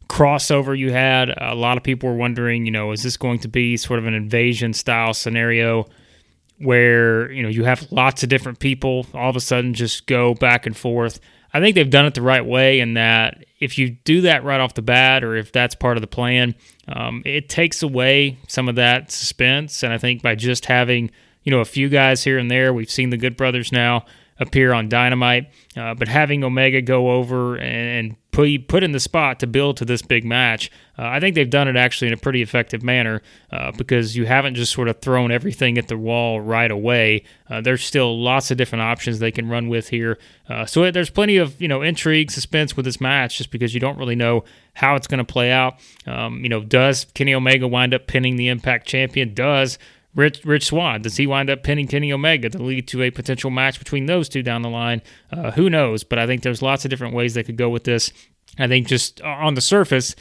crossover 0.09 0.77
you 0.77 0.91
had, 0.91 1.33
a 1.37 1.55
lot 1.55 1.77
of 1.77 1.83
people 1.83 2.09
were 2.09 2.15
wondering, 2.15 2.65
you 2.65 2.71
know, 2.71 2.91
is 2.91 3.03
this 3.03 3.15
going 3.15 3.39
to 3.39 3.47
be 3.47 3.77
sort 3.77 3.99
of 3.99 4.05
an 4.05 4.13
invasion 4.13 4.73
style 4.73 5.13
scenario 5.13 5.87
where, 6.63 7.31
you 7.31 7.43
know, 7.43 7.49
you 7.49 7.63
have 7.63 7.91
lots 7.91 8.23
of 8.23 8.29
different 8.29 8.59
people 8.59 9.05
all 9.13 9.29
of 9.29 9.35
a 9.35 9.41
sudden 9.41 9.73
just 9.73 10.07
go 10.07 10.33
back 10.33 10.65
and 10.65 10.75
forth? 10.75 11.19
I 11.53 11.59
think 11.59 11.75
they've 11.75 11.89
done 11.89 12.05
it 12.05 12.13
the 12.13 12.21
right 12.21 12.45
way 12.45 12.79
in 12.79 12.93
that 12.93 13.43
if 13.59 13.77
you 13.77 13.89
do 13.89 14.21
that 14.21 14.43
right 14.43 14.59
off 14.59 14.73
the 14.73 14.81
bat 14.81 15.23
or 15.23 15.35
if 15.35 15.51
that's 15.51 15.75
part 15.75 15.97
of 15.97 16.01
the 16.01 16.07
plan, 16.07 16.55
um, 16.87 17.21
it 17.25 17.49
takes 17.49 17.83
away 17.83 18.37
some 18.47 18.69
of 18.69 18.75
that 18.75 19.11
suspense. 19.11 19.83
And 19.83 19.91
I 19.91 19.97
think 19.97 20.21
by 20.21 20.35
just 20.35 20.65
having 20.65 21.11
you 21.43 21.51
know, 21.51 21.59
a 21.59 21.65
few 21.65 21.89
guys 21.89 22.23
here 22.23 22.37
and 22.37 22.49
there. 22.49 22.73
We've 22.73 22.89
seen 22.89 23.09
the 23.09 23.17
Good 23.17 23.35
Brothers 23.35 23.71
now 23.71 24.05
appear 24.39 24.73
on 24.73 24.89
Dynamite, 24.89 25.51
uh, 25.75 25.93
but 25.93 26.07
having 26.07 26.43
Omega 26.43 26.81
go 26.81 27.11
over 27.11 27.57
and 27.57 28.15
put 28.31 28.67
put 28.67 28.83
in 28.83 28.91
the 28.91 28.99
spot 28.99 29.39
to 29.39 29.47
build 29.47 29.77
to 29.77 29.85
this 29.85 30.01
big 30.01 30.23
match, 30.23 30.71
uh, 30.97 31.05
I 31.05 31.19
think 31.19 31.35
they've 31.35 31.49
done 31.49 31.67
it 31.67 31.75
actually 31.75 32.07
in 32.07 32.13
a 32.13 32.17
pretty 32.17 32.41
effective 32.41 32.81
manner 32.81 33.21
uh, 33.51 33.71
because 33.71 34.15
you 34.15 34.25
haven't 34.25 34.55
just 34.55 34.71
sort 34.71 34.87
of 34.87 34.99
thrown 35.01 35.31
everything 35.31 35.77
at 35.77 35.87
the 35.87 35.97
wall 35.97 36.39
right 36.39 36.71
away. 36.71 37.23
Uh, 37.49 37.61
there's 37.61 37.83
still 37.83 38.21
lots 38.21 38.51
of 38.51 38.57
different 38.57 38.81
options 38.83 39.19
they 39.19 39.31
can 39.31 39.49
run 39.49 39.67
with 39.67 39.89
here, 39.89 40.17
uh, 40.49 40.65
so 40.65 40.89
there's 40.91 41.09
plenty 41.09 41.37
of 41.37 41.61
you 41.61 41.67
know 41.67 41.81
intrigue, 41.81 42.31
suspense 42.31 42.75
with 42.75 42.85
this 42.85 43.01
match, 43.01 43.37
just 43.37 43.51
because 43.51 43.73
you 43.73 43.79
don't 43.79 43.97
really 43.97 44.15
know 44.15 44.43
how 44.73 44.95
it's 44.95 45.07
going 45.07 45.17
to 45.17 45.33
play 45.33 45.51
out. 45.51 45.75
Um, 46.07 46.43
you 46.43 46.49
know, 46.49 46.61
does 46.61 47.05
Kenny 47.13 47.33
Omega 47.33 47.67
wind 47.67 47.93
up 47.93 48.07
pinning 48.07 48.37
the 48.37 48.47
Impact 48.47 48.87
champion? 48.87 49.33
Does 49.33 49.77
Rich, 50.13 50.43
Rich 50.43 50.65
Swann, 50.65 51.01
does 51.01 51.17
he 51.17 51.25
wind 51.25 51.49
up 51.49 51.63
pinning 51.63 51.87
Kenny 51.87 52.11
Omega 52.11 52.49
to 52.49 52.61
lead 52.61 52.87
to 52.89 53.01
a 53.01 53.11
potential 53.11 53.49
match 53.49 53.79
between 53.79 54.07
those 54.07 54.27
two 54.27 54.43
down 54.43 54.61
the 54.61 54.69
line? 54.69 55.01
Uh, 55.31 55.51
who 55.51 55.69
knows? 55.69 56.03
But 56.03 56.19
I 56.19 56.27
think 56.27 56.43
there's 56.43 56.61
lots 56.61 56.83
of 56.85 56.89
different 56.89 57.13
ways 57.13 57.33
they 57.33 57.43
could 57.43 57.57
go 57.57 57.69
with 57.69 57.85
this. 57.85 58.11
I 58.59 58.67
think 58.67 58.87
just 58.87 59.21
on 59.21 59.53
the 59.53 59.61
surface, 59.61 60.15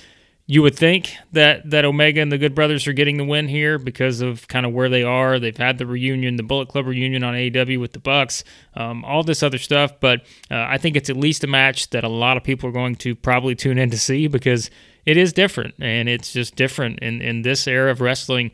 you 0.46 0.62
would 0.62 0.74
think 0.74 1.14
that 1.30 1.70
that 1.70 1.84
Omega 1.84 2.20
and 2.20 2.32
the 2.32 2.38
Good 2.38 2.56
Brothers 2.56 2.86
are 2.88 2.92
getting 2.92 3.16
the 3.16 3.24
win 3.24 3.46
here 3.46 3.78
because 3.78 4.20
of 4.20 4.48
kind 4.48 4.66
of 4.66 4.72
where 4.72 4.88
they 4.88 5.04
are. 5.04 5.38
They've 5.38 5.56
had 5.56 5.78
the 5.78 5.86
reunion, 5.86 6.36
the 6.36 6.42
Bullet 6.42 6.68
Club 6.68 6.86
reunion 6.86 7.22
on 7.22 7.34
AEW 7.34 7.78
with 7.78 7.92
the 7.92 8.00
Bucks, 8.00 8.42
um, 8.74 9.04
all 9.04 9.22
this 9.22 9.42
other 9.42 9.58
stuff. 9.58 10.00
But 10.00 10.22
uh, 10.50 10.66
I 10.68 10.76
think 10.76 10.96
it's 10.96 11.08
at 11.08 11.16
least 11.16 11.44
a 11.44 11.46
match 11.46 11.90
that 11.90 12.02
a 12.02 12.08
lot 12.08 12.36
of 12.36 12.42
people 12.42 12.68
are 12.68 12.72
going 12.72 12.96
to 12.96 13.14
probably 13.14 13.54
tune 13.54 13.78
in 13.78 13.90
to 13.90 13.98
see 13.98 14.26
because 14.26 14.70
it 15.06 15.16
is 15.16 15.32
different 15.32 15.74
and 15.78 16.08
it's 16.08 16.32
just 16.32 16.56
different 16.56 16.98
in 16.98 17.22
in 17.22 17.42
this 17.42 17.66
era 17.66 17.90
of 17.90 18.00
wrestling 18.00 18.50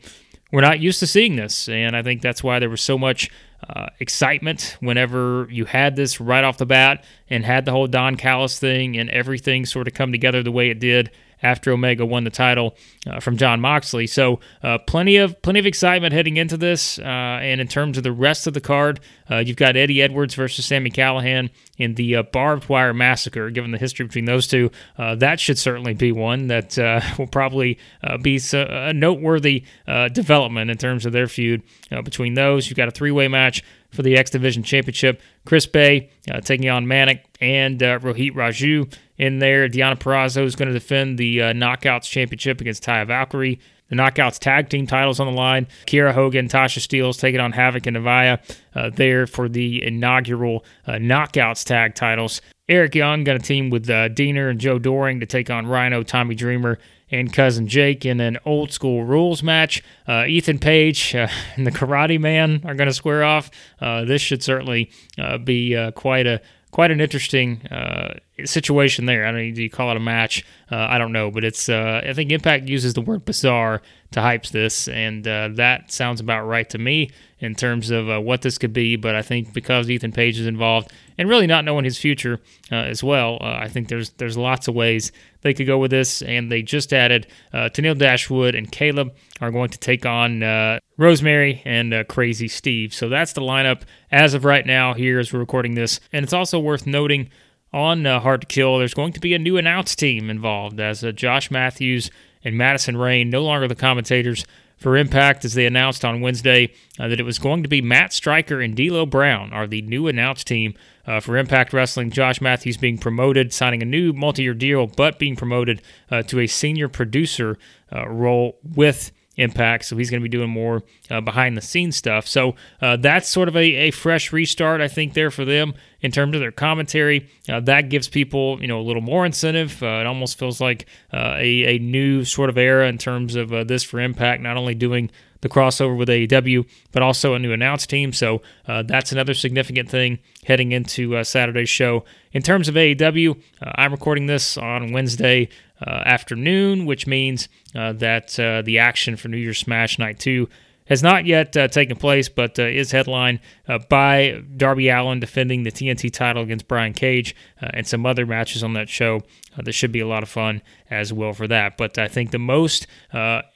we're 0.51 0.61
not 0.61 0.79
used 0.79 0.99
to 0.99 1.07
seeing 1.07 1.35
this. 1.35 1.67
And 1.69 1.95
I 1.95 2.03
think 2.03 2.21
that's 2.21 2.43
why 2.43 2.59
there 2.59 2.69
was 2.69 2.81
so 2.81 2.97
much 2.97 3.29
uh, 3.67 3.87
excitement 3.99 4.77
whenever 4.79 5.47
you 5.49 5.65
had 5.65 5.95
this 5.95 6.21
right 6.21 6.43
off 6.43 6.57
the 6.57 6.65
bat 6.65 7.03
and 7.29 7.45
had 7.45 7.65
the 7.65 7.71
whole 7.71 7.87
Don 7.87 8.15
Callis 8.15 8.59
thing 8.59 8.97
and 8.97 9.09
everything 9.09 9.65
sort 9.65 9.87
of 9.87 9.93
come 9.93 10.11
together 10.11 10.43
the 10.43 10.51
way 10.51 10.69
it 10.69 10.79
did 10.79 11.11
after 11.41 11.71
Omega 11.71 12.05
won 12.05 12.23
the 12.23 12.29
title 12.29 12.75
uh, 13.05 13.19
from 13.19 13.37
Jon 13.37 13.61
Moxley. 13.61 14.07
So 14.07 14.39
uh, 14.63 14.77
plenty 14.79 15.17
of 15.17 15.41
plenty 15.41 15.59
of 15.59 15.65
excitement 15.65 16.13
heading 16.13 16.37
into 16.37 16.57
this. 16.57 16.99
Uh, 16.99 17.03
and 17.03 17.61
in 17.61 17.67
terms 17.67 17.97
of 17.97 18.03
the 18.03 18.11
rest 18.11 18.47
of 18.47 18.53
the 18.53 18.61
card, 18.61 18.99
uh, 19.29 19.37
you've 19.37 19.57
got 19.57 19.75
Eddie 19.75 20.01
Edwards 20.01 20.35
versus 20.35 20.65
Sami 20.65 20.89
Callihan 20.89 21.49
in 21.77 21.95
the 21.95 22.17
uh, 22.17 22.23
barbed 22.23 22.69
wire 22.69 22.93
massacre. 22.93 23.49
Given 23.49 23.71
the 23.71 23.77
history 23.77 24.05
between 24.05 24.25
those 24.25 24.47
two, 24.47 24.71
uh, 24.97 25.15
that 25.15 25.39
should 25.39 25.57
certainly 25.57 25.93
be 25.93 26.11
one 26.11 26.47
that 26.47 26.77
will 27.17 27.27
probably 27.27 27.77
be 28.21 28.39
a 28.53 28.93
noteworthy 28.93 29.63
development 30.11 30.71
in 30.71 30.77
terms 30.77 31.05
of 31.05 31.13
their 31.13 31.27
feud 31.27 31.61
between 32.03 32.33
those. 32.33 32.69
You've 32.69 32.77
got 32.77 32.87
a 32.87 32.91
three 32.91 33.11
way 33.11 33.27
match 33.27 33.63
for 33.91 34.01
the 34.01 34.17
X 34.17 34.29
Division 34.31 34.63
Championship. 34.63 35.21
Chris 35.45 35.65
Bey 35.65 36.09
uh, 36.31 36.41
taking 36.41 36.69
on 36.69 36.87
Manik 36.87 37.25
and 37.41 37.81
uh, 37.81 37.99
Rohit 37.99 38.33
Raju 38.33 38.93
in 39.17 39.39
there. 39.39 39.67
Deonna 39.67 39.97
Purrazzo 39.97 40.43
is 40.43 40.55
going 40.55 40.67
to 40.67 40.73
defend 40.73 41.17
the 41.17 41.41
uh, 41.41 41.53
Knockouts 41.53 42.09
Championship 42.09 42.61
against 42.61 42.83
Taya 42.83 43.07
Valkyrie. 43.07 43.59
The 43.89 43.95
Knockouts 43.95 44.39
tag 44.39 44.69
team 44.69 44.85
titles 44.85 45.19
on 45.19 45.27
the 45.27 45.33
line. 45.33 45.67
Kiera 45.85 46.13
Hogan, 46.13 46.49
Tasha 46.49 46.79
Steelz 46.79 47.19
taking 47.19 47.39
on 47.39 47.53
Havok 47.53 47.87
and 47.87 47.97
Nevaeh 47.97 48.57
uh, 48.75 48.89
there 48.93 49.25
for 49.25 49.47
the 49.47 49.83
inaugural 49.83 50.65
uh, 50.85 50.93
Knockouts 50.93 51.63
tag 51.63 51.95
titles. 51.95 52.41
Eric 52.67 52.95
Young 52.95 53.23
going 53.23 53.39
to 53.39 53.45
team 53.45 53.69
with 53.69 53.89
uh, 53.89 54.09
Deaner 54.09 54.49
and 54.49 54.59
Joe 54.59 54.77
Doering 54.77 55.21
to 55.21 55.25
take 55.25 55.49
on 55.49 55.67
Rhino, 55.67 56.03
Tommy 56.03 56.35
Dreamer, 56.35 56.79
and 57.09 57.31
cousin 57.31 57.67
Jake 57.67 58.05
in 58.05 58.19
an 58.19 58.37
old 58.45 58.71
school 58.71 59.03
rules 59.03 59.41
match. 59.41 59.83
Uh, 60.07 60.25
Ethan 60.27 60.59
Page 60.59 61.15
uh, 61.15 61.27
and 61.55 61.65
the 61.65 61.71
Karate 61.71 62.19
Man 62.19 62.61
are 62.65 62.75
going 62.75 62.87
to 62.87 62.93
square 62.93 63.23
off. 63.23 63.49
Uh, 63.79 64.03
this 64.05 64.21
should 64.21 64.43
certainly 64.43 64.91
uh, 65.17 65.37
be 65.37 65.75
uh, 65.75 65.91
quite 65.91 66.27
a 66.27 66.41
quite 66.71 66.91
an 66.91 67.01
interesting 67.01 67.65
uh, 67.67 68.15
situation 68.45 69.05
there. 69.05 69.25
I 69.25 69.31
know, 69.31 69.51
do 69.51 69.63
you 69.63 69.69
call 69.69 69.91
it 69.91 69.97
a 69.97 70.01
match? 70.01 70.45
I 70.69 70.97
don't 70.97 71.13
know, 71.13 71.31
but 71.31 71.43
it's 71.43 71.69
I 71.69 72.11
think 72.13 72.31
Impact 72.31 72.67
uses 72.67 72.93
the 72.93 73.01
word 73.01 73.23
bizarre 73.25 73.81
to 74.11 74.21
hype 74.21 74.45
this, 74.47 74.87
and 74.87 75.23
that 75.23 75.91
sounds 75.91 76.19
about 76.19 76.45
right 76.45 76.69
to 76.69 76.77
me 76.77 77.09
in 77.39 77.53
terms 77.53 77.91
of 77.91 78.09
uh, 78.09 78.19
what 78.19 78.41
this 78.41 78.57
could 78.57 78.73
be. 78.73 78.95
But 78.95 79.15
I 79.15 79.21
think 79.21 79.53
because 79.53 79.89
Ethan 79.89 80.11
Page 80.11 80.39
is 80.39 80.47
involved 80.47 80.91
and 81.17 81.29
really 81.29 81.47
not 81.47 81.65
knowing 81.65 81.85
his 81.85 81.97
future 81.97 82.39
uh, 82.71 82.75
as 82.75 83.03
well, 83.03 83.37
uh, 83.41 83.57
I 83.59 83.67
think 83.67 83.87
there's 83.87 84.11
there's 84.11 84.37
lots 84.37 84.67
of 84.67 84.75
ways 84.75 85.11
they 85.41 85.53
could 85.53 85.67
go 85.67 85.77
with 85.77 85.91
this. 85.91 86.21
And 86.21 86.51
they 86.51 86.61
just 86.61 86.93
added 86.93 87.27
uh, 87.53 87.69
Tennille 87.71 87.97
Dashwood 87.97 88.55
and 88.55 88.71
Caleb 88.71 89.13
are 89.39 89.51
going 89.51 89.69
to 89.69 89.77
take 89.77 90.05
on 90.05 90.43
uh, 90.43 90.79
Rosemary 90.97 91.61
and 91.65 91.93
uh, 91.93 92.03
Crazy 92.05 92.47
Steve. 92.47 92.93
So 92.93 93.09
that's 93.09 93.33
the 93.33 93.41
lineup 93.41 93.83
as 94.11 94.33
of 94.33 94.45
right 94.45 94.65
now 94.65 94.93
here 94.93 95.19
as 95.19 95.31
we're 95.31 95.39
recording 95.39 95.75
this. 95.75 95.99
And 96.11 96.23
it's 96.23 96.33
also 96.33 96.59
worth 96.59 96.87
noting 96.87 97.29
on 97.77 98.07
uh, 98.07 98.19
Hard 98.19 98.41
to 98.41 98.47
Kill, 98.47 98.79
there's 98.79 98.95
going 98.95 99.13
to 99.13 99.19
be 99.19 99.35
a 99.35 99.39
new 99.39 99.57
announce 99.57 99.95
team 99.95 100.31
involved 100.31 100.79
as 100.79 101.05
Josh 101.13 101.51
Matthews 101.51 102.09
and 102.43 102.57
Madison 102.57 102.97
Rayne, 102.97 103.29
no 103.29 103.43
longer 103.43 103.67
the 103.67 103.75
commentators 103.75 104.45
for 104.77 104.97
Impact 104.97 105.45
as 105.45 105.53
they 105.53 105.65
announced 105.65 106.03
on 106.03 106.19
Wednesday 106.19 106.73
uh, 106.99 107.07
that 107.07 107.19
it 107.19 107.23
was 107.23 107.37
going 107.37 107.61
to 107.63 107.69
be 107.69 107.81
Matt 107.81 108.13
Striker 108.13 108.59
and 108.61 108.75
D'Lo 108.75 109.05
Brown 109.05 109.53
are 109.53 109.67
the 109.67 109.83
new 109.83 110.07
announced 110.07 110.47
team 110.47 110.73
uh, 111.05 111.19
for 111.19 111.37
Impact 111.37 111.71
Wrestling. 111.71 112.09
Josh 112.09 112.41
Matthews 112.41 112.77
being 112.77 112.97
promoted, 112.97 113.53
signing 113.53 113.83
a 113.83 113.85
new 113.85 114.11
multi-year 114.11 114.55
deal, 114.55 114.87
but 114.87 115.19
being 115.19 115.35
promoted 115.35 115.81
uh, 116.09 116.23
to 116.23 116.39
a 116.39 116.47
senior 116.47 116.89
producer 116.89 117.59
uh, 117.91 118.07
role 118.09 118.57
with 118.75 119.11
Impact. 119.35 119.85
So 119.85 119.97
he's 119.97 120.09
going 120.09 120.21
to 120.21 120.27
be 120.27 120.35
doing 120.35 120.49
more 120.49 120.81
uh, 121.11 121.21
behind 121.21 121.55
the 121.55 121.61
scenes 121.61 121.95
stuff. 121.95 122.27
So 122.27 122.55
uh, 122.81 122.97
that's 122.97 123.29
sort 123.29 123.47
of 123.47 123.55
a, 123.55 123.75
a, 123.75 123.91
fresh 123.91 124.33
restart, 124.33 124.81
I 124.81 124.87
think, 124.87 125.13
there 125.13 125.29
for 125.29 125.45
them 125.45 125.75
in 126.01 126.11
terms 126.11 126.35
of 126.35 126.41
their 126.41 126.51
commentary. 126.51 127.29
Uh, 127.49 127.59
that 127.61 127.89
gives 127.89 128.07
people, 128.07 128.61
you 128.61 128.67
know, 128.67 128.79
a 128.79 128.81
little 128.81 129.01
more 129.01 129.25
incentive. 129.25 129.81
Uh, 129.81 129.99
it 130.01 130.05
almost 130.05 130.37
feels 130.37 130.61
like 130.61 130.85
uh, 131.13 131.35
a, 131.37 131.75
a 131.75 131.79
new 131.79 132.23
sort 132.23 132.49
of 132.49 132.57
era 132.57 132.87
in 132.87 132.97
terms 132.97 133.35
of 133.35 133.53
uh, 133.53 133.63
this 133.63 133.83
for 133.83 133.99
Impact, 133.99 134.41
not 134.41 134.57
only 134.57 134.75
doing 134.75 135.09
the 135.41 135.49
crossover 135.49 135.95
with 135.95 136.09
AEW, 136.09 136.67
but 136.91 137.03
also 137.03 137.35
a 137.35 137.39
new 137.39 137.53
announced 137.53 137.89
team. 137.91 138.11
So 138.11 138.41
that's 138.65 139.11
another 139.11 139.35
significant 139.35 139.87
thing 139.87 140.17
heading 140.45 140.71
into 140.71 141.23
Saturday's 141.23 141.69
show. 141.69 142.05
In 142.31 142.41
terms 142.41 142.67
of 142.67 142.73
AEW, 142.73 143.39
I'm 143.61 143.91
recording 143.91 144.25
this 144.25 144.57
on 144.57 144.91
Wednesday 144.93 145.49
uh, 145.85 146.03
afternoon, 146.05 146.85
which 146.85 147.05
means 147.05 147.49
uh, 147.75 147.93
that 147.93 148.39
uh, 148.39 148.61
the 148.63 148.79
action 148.79 149.15
for 149.15 149.27
New 149.27 149.37
Year's 149.37 149.59
Smash 149.59 149.99
Night 149.99 150.19
2 150.19 150.49
has 150.87 151.03
not 151.03 151.25
yet 151.25 151.55
uh, 151.55 151.67
taken 151.67 151.97
place, 151.97 152.29
but 152.29 152.57
uh, 152.59 152.63
is 152.63 152.91
headlined 152.91 153.39
uh, 153.67 153.79
by 153.89 154.41
Darby 154.55 154.89
Allin 154.89 155.19
defending 155.19 155.63
the 155.63 155.71
TNT 155.71 156.11
title 156.11 156.43
against 156.43 156.67
Brian 156.67 156.93
Cage 156.93 157.35
and 157.59 157.85
some 157.85 158.05
other 158.05 158.25
matches 158.25 158.63
on 158.63 158.73
that 158.73 158.89
show. 158.89 159.21
there 159.61 159.73
should 159.73 159.91
be 159.91 159.99
a 159.99 160.07
lot 160.07 160.23
of 160.23 160.29
fun 160.29 160.61
as 160.89 161.11
well 161.11 161.33
for 161.33 161.47
that. 161.47 161.77
But 161.77 161.97
I 161.97 162.07
think 162.07 162.31
the 162.31 162.39
most 162.39 162.87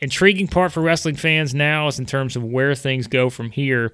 intriguing 0.02 0.48
part 0.48 0.72
for 0.72 0.82
wrestling 0.82 1.16
fans 1.16 1.54
now 1.54 1.88
is 1.88 2.00
in 2.00 2.06
terms 2.06 2.36
of 2.36 2.44
where 2.44 2.76
things 2.76 3.08
go 3.08 3.30
from 3.30 3.52
here 3.52 3.94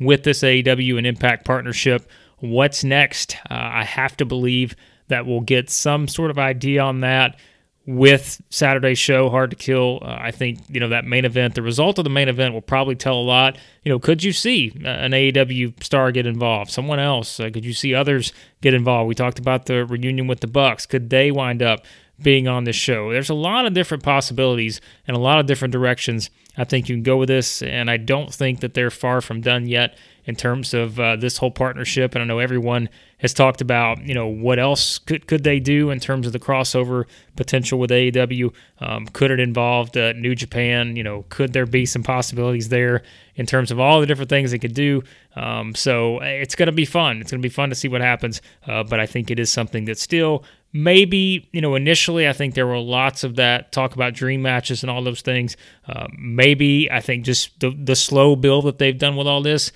with 0.00 0.24
this 0.24 0.42
AEW 0.42 0.98
and 0.98 1.06
Impact 1.06 1.44
partnership. 1.44 2.08
What's 2.38 2.84
next? 2.84 3.36
I 3.48 3.84
have 3.84 4.16
to 4.18 4.24
believe 4.24 4.74
that 5.08 5.26
we'll 5.26 5.40
get 5.40 5.70
some 5.70 6.08
sort 6.08 6.30
of 6.30 6.38
idea 6.38 6.82
on 6.82 7.00
that 7.00 7.38
with 7.86 8.40
Saturday's 8.48 8.98
show, 8.98 9.28
Hard 9.28 9.50
to 9.50 9.56
Kill. 9.56 9.98
Uh, 10.02 10.16
I 10.20 10.30
think 10.30 10.60
you 10.68 10.78
know 10.78 10.88
that 10.88 11.04
main 11.04 11.24
event. 11.24 11.54
The 11.54 11.62
result 11.62 11.98
of 11.98 12.04
the 12.04 12.10
main 12.10 12.28
event 12.28 12.54
will 12.54 12.60
probably 12.60 12.94
tell 12.94 13.16
a 13.16 13.22
lot. 13.22 13.58
You 13.82 13.90
know, 13.90 13.98
could 13.98 14.22
you 14.22 14.32
see 14.32 14.72
an 14.84 15.12
AEW 15.12 15.82
star 15.82 16.12
get 16.12 16.26
involved? 16.26 16.70
Someone 16.70 17.00
else? 17.00 17.40
Uh, 17.40 17.50
could 17.52 17.64
you 17.64 17.72
see 17.72 17.94
others 17.94 18.32
get 18.60 18.74
involved? 18.74 19.08
We 19.08 19.14
talked 19.14 19.38
about 19.38 19.66
the 19.66 19.84
reunion 19.84 20.26
with 20.26 20.40
the 20.40 20.46
Bucks. 20.46 20.86
Could 20.86 21.10
they 21.10 21.30
wind 21.30 21.62
up 21.62 21.84
being 22.22 22.48
on 22.48 22.64
this 22.64 22.76
show? 22.76 23.12
There's 23.12 23.30
a 23.30 23.34
lot 23.34 23.66
of 23.66 23.74
different 23.74 24.02
possibilities 24.02 24.80
and 25.06 25.16
a 25.16 25.20
lot 25.20 25.38
of 25.38 25.46
different 25.46 25.72
directions. 25.72 26.30
I 26.56 26.64
think 26.64 26.88
you 26.88 26.94
can 26.94 27.02
go 27.02 27.16
with 27.16 27.28
this, 27.28 27.62
and 27.62 27.90
I 27.90 27.96
don't 27.96 28.32
think 28.32 28.60
that 28.60 28.74
they're 28.74 28.90
far 28.90 29.20
from 29.20 29.40
done 29.40 29.66
yet 29.66 29.96
in 30.24 30.36
terms 30.36 30.72
of 30.72 31.00
uh, 31.00 31.16
this 31.16 31.38
whole 31.38 31.50
partnership. 31.50 32.14
And 32.14 32.22
I 32.22 32.26
know 32.26 32.38
everyone 32.38 32.88
has 33.18 33.32
talked 33.32 33.60
about, 33.60 34.02
you 34.02 34.14
know, 34.14 34.26
what 34.26 34.58
else 34.58 34.98
could, 34.98 35.26
could 35.26 35.44
they 35.44 35.58
do 35.58 35.90
in 35.90 35.98
terms 35.98 36.26
of 36.26 36.32
the 36.32 36.38
crossover 36.38 37.04
potential 37.36 37.78
with 37.78 37.90
AEW? 37.90 38.52
Um, 38.80 39.06
could 39.06 39.30
it 39.30 39.40
involve 39.40 39.96
uh, 39.96 40.12
New 40.12 40.34
Japan? 40.34 40.94
You 40.94 41.02
know, 41.02 41.24
could 41.28 41.52
there 41.52 41.66
be 41.66 41.86
some 41.86 42.02
possibilities 42.02 42.68
there 42.68 43.02
in 43.34 43.46
terms 43.46 43.70
of 43.70 43.80
all 43.80 44.00
the 44.00 44.06
different 44.06 44.28
things 44.28 44.50
they 44.50 44.58
could 44.58 44.74
do? 44.74 45.02
Um, 45.34 45.74
so 45.74 46.20
it's 46.20 46.54
going 46.54 46.66
to 46.66 46.72
be 46.72 46.84
fun. 46.84 47.20
It's 47.20 47.30
going 47.30 47.42
to 47.42 47.48
be 47.48 47.52
fun 47.52 47.70
to 47.70 47.74
see 47.74 47.88
what 47.88 48.00
happens. 48.00 48.42
Uh, 48.66 48.84
but 48.84 49.00
I 49.00 49.06
think 49.06 49.30
it 49.30 49.38
is 49.38 49.50
something 49.50 49.86
that 49.86 49.98
still 49.98 50.44
maybe 50.72 51.48
you 51.52 51.60
know 51.60 51.74
initially 51.74 52.26
i 52.26 52.32
think 52.32 52.54
there 52.54 52.66
were 52.66 52.78
lots 52.78 53.24
of 53.24 53.36
that 53.36 53.72
talk 53.72 53.94
about 53.94 54.14
dream 54.14 54.40
matches 54.40 54.82
and 54.82 54.90
all 54.90 55.02
those 55.02 55.20
things 55.20 55.56
uh, 55.86 56.06
maybe 56.18 56.90
i 56.90 57.00
think 57.00 57.24
just 57.24 57.60
the, 57.60 57.76
the 57.84 57.94
slow 57.94 58.34
build 58.34 58.64
that 58.64 58.78
they've 58.78 58.98
done 58.98 59.16
with 59.16 59.26
all 59.26 59.42
this 59.42 59.70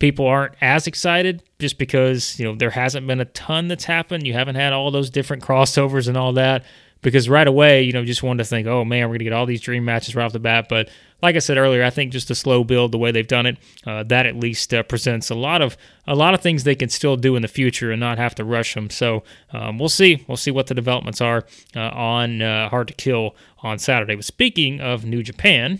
people 0.00 0.26
aren't 0.26 0.54
as 0.60 0.88
excited 0.88 1.44
just 1.60 1.78
because 1.78 2.36
you 2.40 2.44
know 2.44 2.56
there 2.56 2.70
hasn't 2.70 3.06
been 3.06 3.20
a 3.20 3.26
ton 3.26 3.68
that's 3.68 3.84
happened. 3.84 4.26
You 4.26 4.32
haven't 4.32 4.56
had 4.56 4.72
all 4.72 4.90
those 4.90 5.10
different 5.10 5.44
crossovers 5.44 6.08
and 6.08 6.16
all 6.16 6.32
that. 6.32 6.64
Because 7.02 7.30
right 7.30 7.46
away, 7.46 7.82
you 7.84 7.94
know, 7.94 8.04
just 8.04 8.22
wanted 8.22 8.42
to 8.42 8.48
think, 8.48 8.66
oh 8.66 8.84
man, 8.84 9.08
we're 9.08 9.14
gonna 9.14 9.24
get 9.24 9.32
all 9.32 9.46
these 9.46 9.62
dream 9.62 9.86
matches 9.86 10.14
right 10.14 10.24
off 10.24 10.32
the 10.32 10.38
bat. 10.40 10.66
But 10.68 10.90
like 11.22 11.36
I 11.36 11.38
said 11.38 11.58
earlier, 11.58 11.84
I 11.84 11.90
think 11.90 12.12
just 12.12 12.30
a 12.30 12.34
slow 12.34 12.64
build, 12.64 12.92
the 12.92 12.98
way 12.98 13.10
they've 13.10 13.26
done 13.26 13.46
it, 13.46 13.58
uh, 13.86 14.02
that 14.04 14.26
at 14.26 14.36
least 14.36 14.72
uh, 14.72 14.82
presents 14.82 15.30
a 15.30 15.34
lot 15.34 15.62
of 15.62 15.76
a 16.06 16.14
lot 16.14 16.34
of 16.34 16.40
things 16.40 16.64
they 16.64 16.74
can 16.74 16.88
still 16.88 17.16
do 17.16 17.36
in 17.36 17.42
the 17.42 17.48
future 17.48 17.90
and 17.92 18.00
not 18.00 18.18
have 18.18 18.34
to 18.36 18.44
rush 18.44 18.74
them. 18.74 18.90
So 18.90 19.22
um, 19.52 19.78
we'll 19.78 19.88
see, 19.88 20.24
we'll 20.26 20.36
see 20.36 20.50
what 20.50 20.66
the 20.66 20.74
developments 20.74 21.20
are 21.20 21.44
uh, 21.76 21.80
on 21.80 22.42
uh, 22.42 22.68
Hard 22.68 22.88
to 22.88 22.94
Kill 22.94 23.36
on 23.62 23.78
Saturday. 23.78 24.16
But 24.16 24.24
speaking 24.24 24.80
of 24.80 25.04
New 25.04 25.22
Japan, 25.22 25.78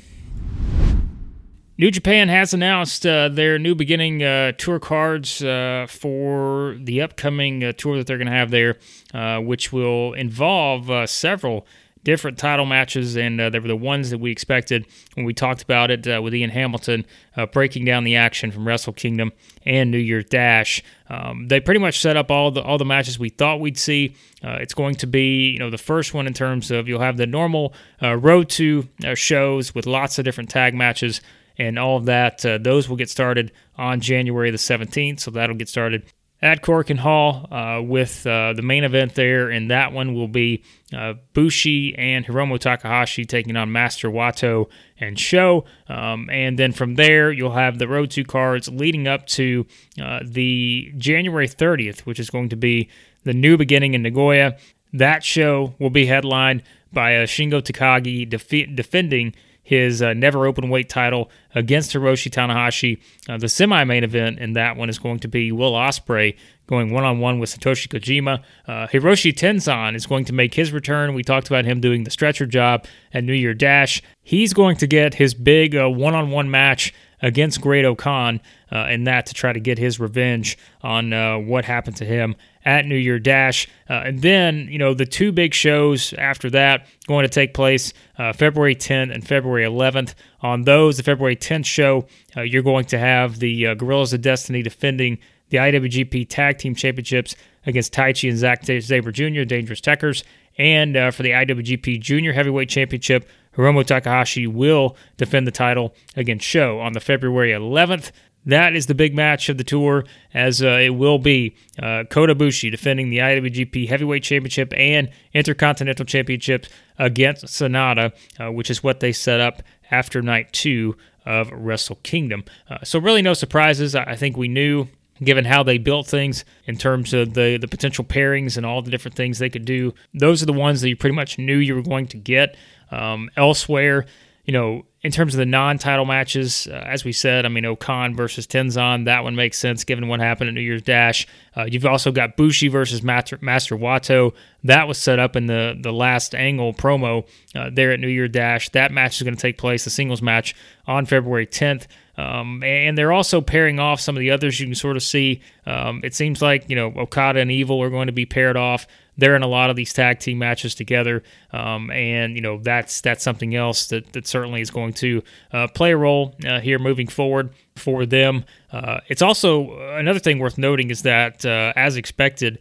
New 1.81 1.91
Japan 1.91 2.29
has 2.29 2.53
announced 2.53 3.07
uh, 3.07 3.31
their 3.31 3.59
new 3.59 3.75
beginning 3.75 4.23
uh, 4.23 4.53
tour 4.53 4.79
cards 4.79 5.43
uh, 5.43 5.87
for 5.89 6.77
the 6.79 7.01
upcoming 7.01 7.65
uh, 7.65 7.73
tour 7.73 7.97
that 7.97 8.07
they're 8.07 8.19
going 8.19 8.27
to 8.27 8.35
have 8.35 8.51
there, 8.51 8.77
uh, 9.15 9.39
which 9.39 9.73
will 9.73 10.13
involve 10.13 11.09
several 11.09 11.67
different 12.05 12.39
title 12.39 12.67
matches, 12.67 13.17
and 13.17 13.41
uh, 13.41 13.51
they 13.51 13.59
were 13.59 13.69
the 13.69 13.77
ones 13.77 14.11
that 14.11 14.19
we 14.19 14.31
expected 14.31 14.87
when 15.15 15.27
we 15.27 15.35
talked 15.35 15.63
about 15.63 15.91
it 15.91 16.07
uh, 16.07 16.21
with 16.23 16.35
Ian 16.35 16.51
Hamilton 16.51 17.07
uh, 17.37 17.47
breaking 17.47 17.85
down 17.85 18.05
the 18.05 18.17
action 18.17 18.51
from 18.51 18.67
Wrestle 18.67 18.93
Kingdom 18.93 19.33
and 19.65 19.91
New 19.91 19.99
Year's 19.99 20.25
Dash. 20.27 20.83
Um, 21.09 21.49
they 21.49 21.61
pretty 21.61 21.81
much 21.81 22.01
set 22.01 22.17
up 22.17 22.31
all 22.31 22.51
the 22.51 22.63
all 22.63 22.79
the 22.79 22.85
matches 22.85 23.19
we 23.19 23.29
thought 23.29 23.61
we'd 23.61 23.79
see. 23.79 24.15
it's 24.43 24.75
going 24.75 24.95
to 24.97 25.07
be 25.07 25.51
you 25.51 25.59
know 25.59 25.71
the 25.71 25.79
first 25.79 26.15
one 26.15 26.27
in 26.27 26.33
terms 26.33 26.71
of 26.71 26.89
you'll 26.89 27.01
have 27.01 27.17
the 27.17 27.27
normal 27.27 27.75
road 28.01 28.49
to 28.51 28.89
shows 29.15 29.75
with 29.75 29.87
lots 29.87 30.19
of 30.19 30.25
different 30.25 30.51
tag 30.51 30.75
matches 30.75 31.21
and 31.61 31.79
all 31.79 31.99
of 31.99 32.07
that. 32.07 32.45
Uh, 32.45 32.59
those 32.59 32.89
will 32.89 32.97
get 32.97 33.11
started 33.11 33.53
on 33.77 34.01
January 34.01 34.51
the 34.51 34.57
17th, 34.57 35.21
so 35.21 35.31
that'll 35.31 35.57
get 35.57 35.69
started 35.69 36.03
at 36.43 36.63
Korakuen 36.63 36.99
Hall 36.99 37.47
uh, 37.51 37.83
with 37.83 38.27
uh, 38.27 38.55
the 38.55 38.63
main 38.63 38.85
event 38.85 39.15
there, 39.15 39.51
and 39.51 39.71
that 39.71 39.93
one 39.93 40.15
will 40.15 40.29
be 40.29 40.65
uh, 40.93 41.15
Bushi 41.35 41.95
and 41.97 42.25
Hiromu 42.25 42.59
Takahashi 42.59 43.25
taking 43.27 43.57
on 43.57 43.71
Master 43.73 44.09
Wato 44.09 44.69
and 44.99 45.19
Sho. 45.19 45.65
Um, 45.89 46.31
and 46.31 46.59
then 46.59 46.73
from 46.73 46.95
there, 46.95 47.31
you'll 47.31 47.53
have 47.53 47.79
the 47.79 47.89
Road 47.89 48.11
to 48.13 48.25
cards 48.25 48.69
leading 48.69 49.07
up 49.07 49.27
to 49.29 49.67
uh, 50.03 50.21
the 50.25 50.93
January 50.97 51.49
30th, 51.49 52.01
which 52.01 52.19
is 52.19 52.31
going 52.31 52.49
to 52.49 52.57
be 52.57 52.89
the 53.25 53.35
new 53.35 53.59
beginning 53.59 53.93
in 53.95 54.03
Nagoya. 54.03 54.57
That 54.93 55.23
show 55.23 55.75
will 55.79 55.91
be 55.91 56.07
headlined 56.07 56.63
by 56.93 57.13
Shingo 57.25 57.61
Takagi 57.63 58.29
def- 58.29 58.75
defending 58.75 59.35
his 59.71 60.03
uh, 60.03 60.13
NEVER 60.15 60.53
Openweight 60.53 60.89
title 60.89 61.31
against 61.55 61.93
Hiroshi 61.93 62.29
Tanahashi. 62.29 63.01
Uh, 63.29 63.39
the 63.39 63.49
semi 63.49 63.85
main 63.85 64.03
event 64.03 64.41
in 64.41 64.55
that 64.55 64.77
one 64.77 64.89
is 64.89 64.99
going 64.99 65.21
to 65.21 65.29
be 65.29 65.53
Will 65.53 65.75
Ospreay 65.75 66.37
going 66.67 66.93
one 66.93 67.05
on 67.05 67.21
one 67.21 67.39
with 67.39 67.57
Satoshi 67.57 67.87
Kojima. 67.87 68.43
Uh, 68.67 68.89
Hiroshi 68.89 69.33
Tenzan 69.33 69.95
is 69.95 70.07
going 70.07 70.25
to 70.25 70.33
make 70.33 70.55
his 70.55 70.73
return. 70.73 71.15
We 71.15 71.23
talked 71.23 71.47
about 71.47 71.67
him 71.67 71.81
doing 71.81 72.03
the 72.03 72.11
stretcher 72.11 72.47
job 72.47 72.85
at 73.15 73.23
New 73.23 73.33
Year 73.33 73.55
Dash. 73.55 74.03
He's 74.25 74.53
going 74.53 74.75
to 74.79 74.89
get 74.89 75.15
his 75.15 75.35
big 75.35 75.77
one 75.77 76.17
on 76.17 76.31
one 76.31 76.51
match 76.51 76.93
against 77.23 77.61
Great-O-Khan 77.61 78.41
uh, 78.73 78.87
in 78.91 79.05
that 79.05 79.27
to 79.27 79.35
try 79.35 79.53
to 79.53 79.61
get 79.61 79.79
his 79.79 80.01
revenge 80.01 80.57
on 80.83 81.13
uh, 81.13 81.39
what 81.39 81.65
happened 81.65 81.97
to 81.97 82.05
him 82.05 82.37
at 82.65 82.85
New 82.87 82.97
Year 82.97 83.19
Dash. 83.19 83.67
Uh, 83.89 84.03
and 84.05 84.23
then, 84.23 84.69
you 84.71 84.79
know, 84.79 84.95
the 84.95 85.07
two 85.07 85.33
big 85.33 85.55
shows 85.55 86.13
after 86.15 86.51
that 86.51 86.87
going 87.07 87.25
to 87.25 87.29
take 87.29 87.55
place 87.55 87.93
uh, 88.19 88.33
February 88.33 88.75
10th 88.75 89.13
and 89.15 89.27
February 89.27 89.65
11th. 89.65 90.15
On 90.43 90.63
those, 90.63 90.97
the 90.97 91.03
February 91.03 91.37
10th 91.37 91.67
show, 91.67 92.07
uh, 92.37 92.43
you're 92.43 92.63
going 92.63 92.85
to 92.87 92.99
have 92.99 93.39
the 93.39 93.69
uh, 93.69 93.75
Guerrillas 93.75 94.13
of 94.13 94.23
Destiny 94.23 94.63
defending 94.63 95.19
the 95.49 95.59
IWGP 95.59 96.29
Tag 96.29 96.59
Team 96.59 96.75
Championships 96.75 97.35
against 97.67 97.93
Taichi 97.93 98.29
and 98.29 98.39
Zack 98.39 98.65
Sabre 98.65 99.13
Jr., 99.13 99.45
Dangerous 99.45 99.81
Tekkers. 99.81 100.23
And 100.59 100.97
uh, 100.97 101.11
for 101.11 101.23
the 101.23 101.31
IWGP 101.31 102.01
Junior 102.01 102.33
Heavyweight 102.33 102.69
Championship, 102.69 103.29
Hiromu 103.57 103.85
Takahashi 103.85 104.47
will 104.47 104.97
defend 105.17 105.47
the 105.47 105.53
title 105.53 105.95
against 106.17 106.47
Sho 106.47 106.79
on 106.79 106.93
the 106.93 107.01
February 107.01 107.51
11th. 107.51 108.13
That 108.47 108.75
is 108.75 108.87
the 108.87 108.95
big 108.95 109.15
match 109.15 109.49
of 109.49 109.59
the 109.59 109.65
tour, 109.65 110.05
as 110.33 110.63
uh, 110.63 110.79
it 110.81 110.91
will 110.91 111.19
be 111.19 111.55
uh, 111.79 112.05
Kota 112.09 112.35
Ibushi 112.35 112.71
defending 112.71 113.11
the 113.11 113.19
IWGP 113.19 113.89
Heavyweight 113.89 114.23
Championship 114.23 114.73
and 114.77 115.11
Intercontinental 115.35 116.07
Championship 116.07 116.67
against 116.99 117.45
Sanada, 117.45 118.13
uh, 118.39 118.51
which 118.51 118.71
is 118.71 118.83
what 118.83 119.01
they 119.01 119.13
set 119.13 119.41
up 119.41 119.63
after 119.91 120.23
night 120.23 120.53
two 120.53 120.97
of 121.27 121.51
Wrestle 121.53 121.99
Kingdom. 122.03 122.45
Uh, 122.69 122.79
so, 122.83 122.99
really, 122.99 123.21
no 123.21 123.35
surprises. 123.35 123.95
I 123.95 124.17
think 124.17 124.39
we 124.39 124.49
knew, 124.49 124.89
given 125.23 125.45
how 125.45 125.63
they 125.63 125.77
built 125.77 126.07
things 126.07 126.47
in 126.65 126.79
terms 126.79 127.13
of 127.13 127.35
the, 127.35 127.59
the 127.59 127.69
potential 127.69 128.05
pairings 128.05 128.57
and 128.57 128.65
all 128.65 128.81
the 128.81 128.91
different 128.91 129.17
things 129.17 129.39
they 129.39 129.51
could 129.51 129.67
do. 129.67 129.93
Those 130.15 130.43
are 130.43 130.47
the 130.47 130.55
ones 130.55 130.81
that 130.81 130.89
you 130.89 130.97
pretty 130.97 131.15
much 131.15 131.39
knew 131.39 131.59
you 131.59 131.75
were 131.75 131.83
going 131.83 132.07
to 132.09 132.17
get. 132.17 132.57
Um, 132.91 133.31
elsewhere, 133.37 134.07
you 134.45 134.53
know, 134.53 134.85
in 135.03 135.13
terms 135.13 135.33
of 135.35 135.39
the 135.39 135.47
non-title 135.47 136.05
matches, 136.05 136.67
uh, 136.67 136.73
as 136.73 137.05
we 137.05 137.13
said, 137.13 137.47
I 137.47 137.49
mean, 137.49 137.65
O-Khan 137.65 138.15
versus 138.15 138.47
Tenzan, 138.47 139.07
that 139.07 139.25
one 139.25 139.35
makes 139.35 139.59
sense 139.59 139.85
given 139.85 140.09
what 140.09 140.21
happened 140.21 140.49
at 140.49 140.55
New 140.55 140.61
Year's 140.61 140.83
Dash. 140.83 141.27
Uh, 141.57 141.65
you've 141.65 141.87
also 141.87 142.13
got 142.13 142.37
Bushi 142.37 142.69
versus 142.69 143.03
Master, 143.03 143.39
Master 143.41 143.77
Wato. 143.77 144.35
That 144.65 144.89
was 144.89 144.99
set 144.99 145.19
up 145.19 145.37
in 145.37 145.47
the, 145.47 145.79
the 145.81 145.93
last 145.93 146.35
angle 146.35 146.75
promo 146.75 147.27
uh, 147.55 147.71
there 147.73 147.93
at 147.93 148.01
New 148.01 148.09
Year's 148.09 148.31
Dash. 148.31 148.69
That 148.71 148.93
match 148.93 149.17
is 149.17 149.23
going 149.23 149.37
to 149.37 149.41
take 149.41 149.57
place, 149.57 149.85
the 149.85 149.91
singles 149.91 150.21
match, 150.21 150.55
on 150.87 151.07
February 151.07 151.47
10th. 151.47 151.87
Um, 152.19 152.63
and 152.63 152.99
they're 152.99 153.13
also 153.13 153.41
pairing 153.41 153.79
off 153.79 154.01
some 154.01 154.17
of 154.17 154.21
the 154.21 154.33
others 154.33 154.61
you 154.61 154.67
can 154.67 154.75
sort 154.75 154.97
of 154.97 155.03
see. 155.03 155.41
Um, 155.65 156.03
it 156.05 156.15
seems 156.15 156.43
like, 156.43 156.69
you 156.69 156.77
know, 156.77 156.93
Okada 156.95 157.41
and 157.41 157.51
Evil 157.51 157.83
are 157.83 157.89
going 157.89 158.09
to 158.09 158.13
be 158.13 158.27
paired 158.27 158.59
off 158.59 158.87
they're 159.21 159.37
in 159.37 159.43
a 159.43 159.49
lot 159.49 159.71
of 159.71 159.77
these 159.77 159.93
tag 159.93 160.19
team 160.19 160.39
matches 160.39 160.75
together, 160.75 161.23
um, 161.53 161.91
and 161.91 162.35
you 162.35 162.41
know 162.41 162.59
that's 162.59 163.01
that's 163.01 163.23
something 163.23 163.55
else 163.55 163.87
that 163.89 164.13
that 164.13 164.27
certainly 164.27 164.61
is 164.61 164.71
going 164.71 164.93
to 164.95 165.23
uh, 165.53 165.69
play 165.69 165.93
a 165.93 165.97
role 165.97 166.35
uh, 166.47 166.61
here 166.61 166.79
moving 166.79 167.07
forward 167.07 167.51
for 167.77 168.07
them. 168.07 168.45
Uh, 168.73 169.01
it's 169.09 169.23
also 169.23 169.79
another 169.97 170.19
thing 170.19 170.39
worth 170.39 170.59
noting 170.59 170.91
is 170.91 171.03
that 171.03 171.45
uh, 171.47 171.73
as 171.77 171.97
expected. 171.97 172.59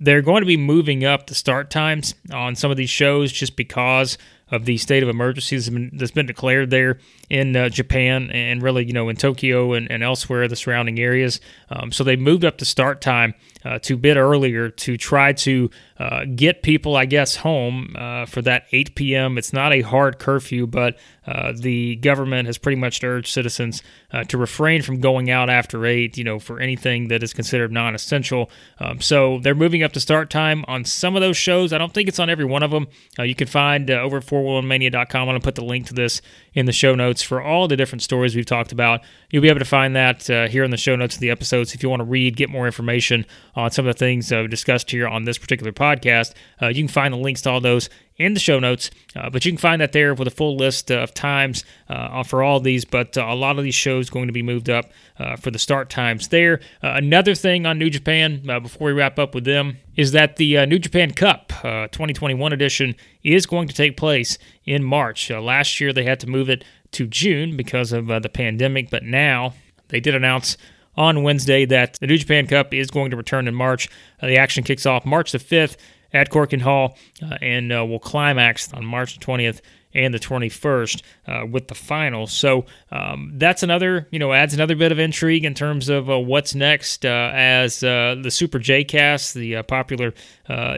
They're 0.00 0.22
going 0.22 0.42
to 0.42 0.46
be 0.46 0.56
moving 0.56 1.04
up 1.04 1.28
the 1.28 1.34
start 1.36 1.70
times 1.70 2.16
on 2.32 2.56
some 2.56 2.72
of 2.72 2.76
these 2.76 2.90
shows 2.90 3.30
just 3.30 3.54
because 3.54 4.18
of 4.52 4.66
the 4.66 4.76
state 4.76 5.02
of 5.02 5.08
emergency 5.08 5.56
that's 5.56 5.68
been, 5.70 5.90
that's 5.94 6.12
been 6.12 6.26
declared 6.26 6.70
there 6.70 6.98
in 7.30 7.56
uh, 7.56 7.70
Japan 7.70 8.30
and 8.30 8.62
really, 8.62 8.84
you 8.84 8.92
know, 8.92 9.08
in 9.08 9.16
Tokyo 9.16 9.72
and, 9.72 9.90
and 9.90 10.02
elsewhere, 10.02 10.46
the 10.46 10.54
surrounding 10.54 11.00
areas. 11.00 11.40
Um, 11.70 11.90
so 11.90 12.04
they 12.04 12.16
moved 12.16 12.44
up 12.44 12.58
the 12.58 12.66
start 12.66 13.00
time 13.00 13.34
uh, 13.64 13.78
to 13.80 13.96
bit 13.96 14.16
earlier 14.16 14.68
to 14.68 14.96
try 14.96 15.32
to 15.32 15.70
uh, 15.98 16.24
get 16.34 16.62
people, 16.62 16.96
I 16.96 17.06
guess, 17.06 17.36
home 17.36 17.94
uh, 17.96 18.26
for 18.26 18.42
that 18.42 18.66
8 18.72 18.94
p.m. 18.94 19.38
It's 19.38 19.52
not 19.52 19.72
a 19.72 19.82
hard 19.82 20.18
curfew, 20.18 20.66
but 20.66 20.98
uh, 21.26 21.52
the 21.56 21.96
government 21.96 22.46
has 22.46 22.58
pretty 22.58 22.76
much 22.76 23.02
urged 23.04 23.28
citizens 23.28 23.82
uh, 24.12 24.24
to 24.24 24.36
refrain 24.36 24.82
from 24.82 25.00
going 25.00 25.30
out 25.30 25.48
after 25.48 25.86
8, 25.86 26.18
you 26.18 26.24
know, 26.24 26.38
for 26.38 26.60
anything 26.60 27.08
that 27.08 27.22
is 27.22 27.32
considered 27.32 27.70
non 27.72 27.94
essential. 27.94 28.50
Um, 28.78 29.00
so 29.00 29.38
they're 29.38 29.54
moving 29.54 29.82
up 29.82 29.92
the 29.92 30.00
start 30.00 30.28
time 30.28 30.64
on 30.66 30.84
some 30.84 31.14
of 31.14 31.22
those 31.22 31.36
shows. 31.36 31.72
I 31.72 31.78
don't 31.78 31.94
think 31.94 32.08
it's 32.08 32.18
on 32.18 32.28
every 32.28 32.44
one 32.44 32.62
of 32.62 32.72
them. 32.72 32.88
you 33.18 33.34
can 33.34 33.46
find 33.46 33.88
over 33.90 34.16
at 34.18 34.24
411mania.com. 34.42 35.20
I'm 35.20 35.26
going 35.26 35.40
to 35.40 35.44
put 35.44 35.54
the 35.54 35.64
link 35.64 35.86
to 35.86 35.94
this 35.94 36.20
in 36.54 36.66
the 36.66 36.72
show 36.72 36.94
notes 36.94 37.22
for 37.22 37.40
all 37.40 37.68
the 37.68 37.76
different 37.76 38.02
stories 38.02 38.36
we've 38.36 38.46
talked 38.46 38.72
about. 38.72 39.00
You'll 39.30 39.42
be 39.42 39.48
able 39.48 39.58
to 39.58 39.64
find 39.64 39.96
that 39.96 40.28
uh, 40.28 40.48
here 40.48 40.64
in 40.64 40.70
the 40.70 40.76
show 40.76 40.96
notes 40.96 41.14
of 41.14 41.20
the 41.20 41.30
episodes. 41.30 41.74
If 41.74 41.82
you 41.82 41.88
want 41.88 42.00
to 42.00 42.04
read, 42.04 42.36
get 42.36 42.50
more 42.50 42.66
information 42.66 43.24
on 43.54 43.70
some 43.70 43.86
of 43.86 43.94
the 43.94 43.98
things 43.98 44.32
uh, 44.32 44.46
discussed 44.46 44.90
here 44.90 45.08
on 45.08 45.24
this 45.24 45.38
particular 45.38 45.72
podcast, 45.72 46.34
uh, 46.60 46.68
you 46.68 46.82
can 46.82 46.88
find 46.88 47.14
the 47.14 47.18
links 47.18 47.42
to 47.42 47.50
all 47.50 47.60
those 47.60 47.88
in 48.16 48.34
the 48.34 48.40
show 48.40 48.58
notes. 48.58 48.90
Uh, 49.16 49.30
but 49.30 49.44
you 49.44 49.50
can 49.50 49.58
find 49.58 49.80
that 49.80 49.92
there 49.92 50.14
with 50.14 50.28
a 50.28 50.32
full 50.32 50.56
list 50.56 50.90
of 50.90 51.12
times 51.14 51.64
uh, 51.88 52.22
for 52.22 52.42
all 52.42 52.60
these. 52.60 52.84
But 52.84 53.16
uh, 53.16 53.24
a 53.26 53.34
lot 53.34 53.58
of 53.58 53.64
these 53.64 53.74
shows 53.74 54.10
going 54.10 54.26
to 54.26 54.32
be 54.32 54.42
moved 54.42 54.70
up 54.70 54.90
uh, 55.18 55.36
for 55.36 55.50
the 55.50 55.58
start 55.58 55.90
times 55.90 56.28
there. 56.28 56.60
Uh, 56.82 56.92
another 56.94 57.34
thing 57.34 57.66
on 57.66 57.78
New 57.78 57.90
Japan 57.90 58.42
uh, 58.48 58.60
before 58.60 58.88
we 58.88 58.92
wrap 58.92 59.18
up 59.18 59.34
with 59.34 59.44
them 59.44 59.78
is 59.96 60.12
that 60.12 60.36
the 60.36 60.64
New 60.66 60.78
Japan 60.78 61.10
Cup 61.10 61.48
2021 61.48 62.52
edition 62.52 62.94
is 63.22 63.44
going 63.44 63.68
to 63.68 63.74
take 63.74 63.96
place 63.96 64.38
in 64.64 64.84
March. 64.84 65.30
last 65.30 65.80
year 65.80 65.92
they 65.92 66.04
had 66.04 66.20
to 66.20 66.26
move 66.28 66.48
it 66.48 66.64
to 66.92 67.06
June 67.06 67.56
because 67.56 67.92
of 67.92 68.06
the 68.06 68.28
pandemic, 68.28 68.90
but 68.90 69.02
now 69.02 69.54
they 69.88 70.00
did 70.00 70.14
announce 70.14 70.56
on 70.96 71.22
Wednesday 71.22 71.64
that 71.64 71.98
the 72.00 72.06
New 72.06 72.18
Japan 72.18 72.46
Cup 72.46 72.74
is 72.74 72.90
going 72.90 73.10
to 73.10 73.16
return 73.16 73.48
in 73.48 73.54
March. 73.54 73.88
Uh, 74.20 74.26
the 74.26 74.36
action 74.36 74.62
kicks 74.62 74.86
off 74.86 75.06
March 75.06 75.32
the 75.32 75.38
5th 75.38 75.76
at 76.12 76.30
Korakuen 76.30 76.60
Hall 76.60 76.96
uh, 77.22 77.36
and 77.40 77.72
uh, 77.72 77.84
will 77.84 77.98
climax 77.98 78.72
on 78.72 78.84
March 78.84 79.18
the 79.18 79.24
20th 79.24 79.60
and 79.94 80.14
the 80.14 80.18
21st 80.18 81.02
uh, 81.26 81.46
with 81.46 81.68
the 81.68 81.74
final. 81.74 82.26
So 82.26 82.64
um, 82.90 83.32
that's 83.34 83.62
another, 83.62 84.08
you 84.10 84.18
know, 84.18 84.32
adds 84.32 84.54
another 84.54 84.74
bit 84.74 84.90
of 84.92 84.98
intrigue 84.98 85.44
in 85.44 85.54
terms 85.54 85.88
of 85.88 86.08
uh, 86.08 86.18
what's 86.18 86.54
next. 86.54 87.04
Uh, 87.04 87.30
as 87.34 87.82
uh, 87.84 88.16
the 88.22 88.30
Super 88.30 88.58
J 88.58 88.84
Cast, 88.84 89.34
the 89.34 89.62
popular 89.62 90.14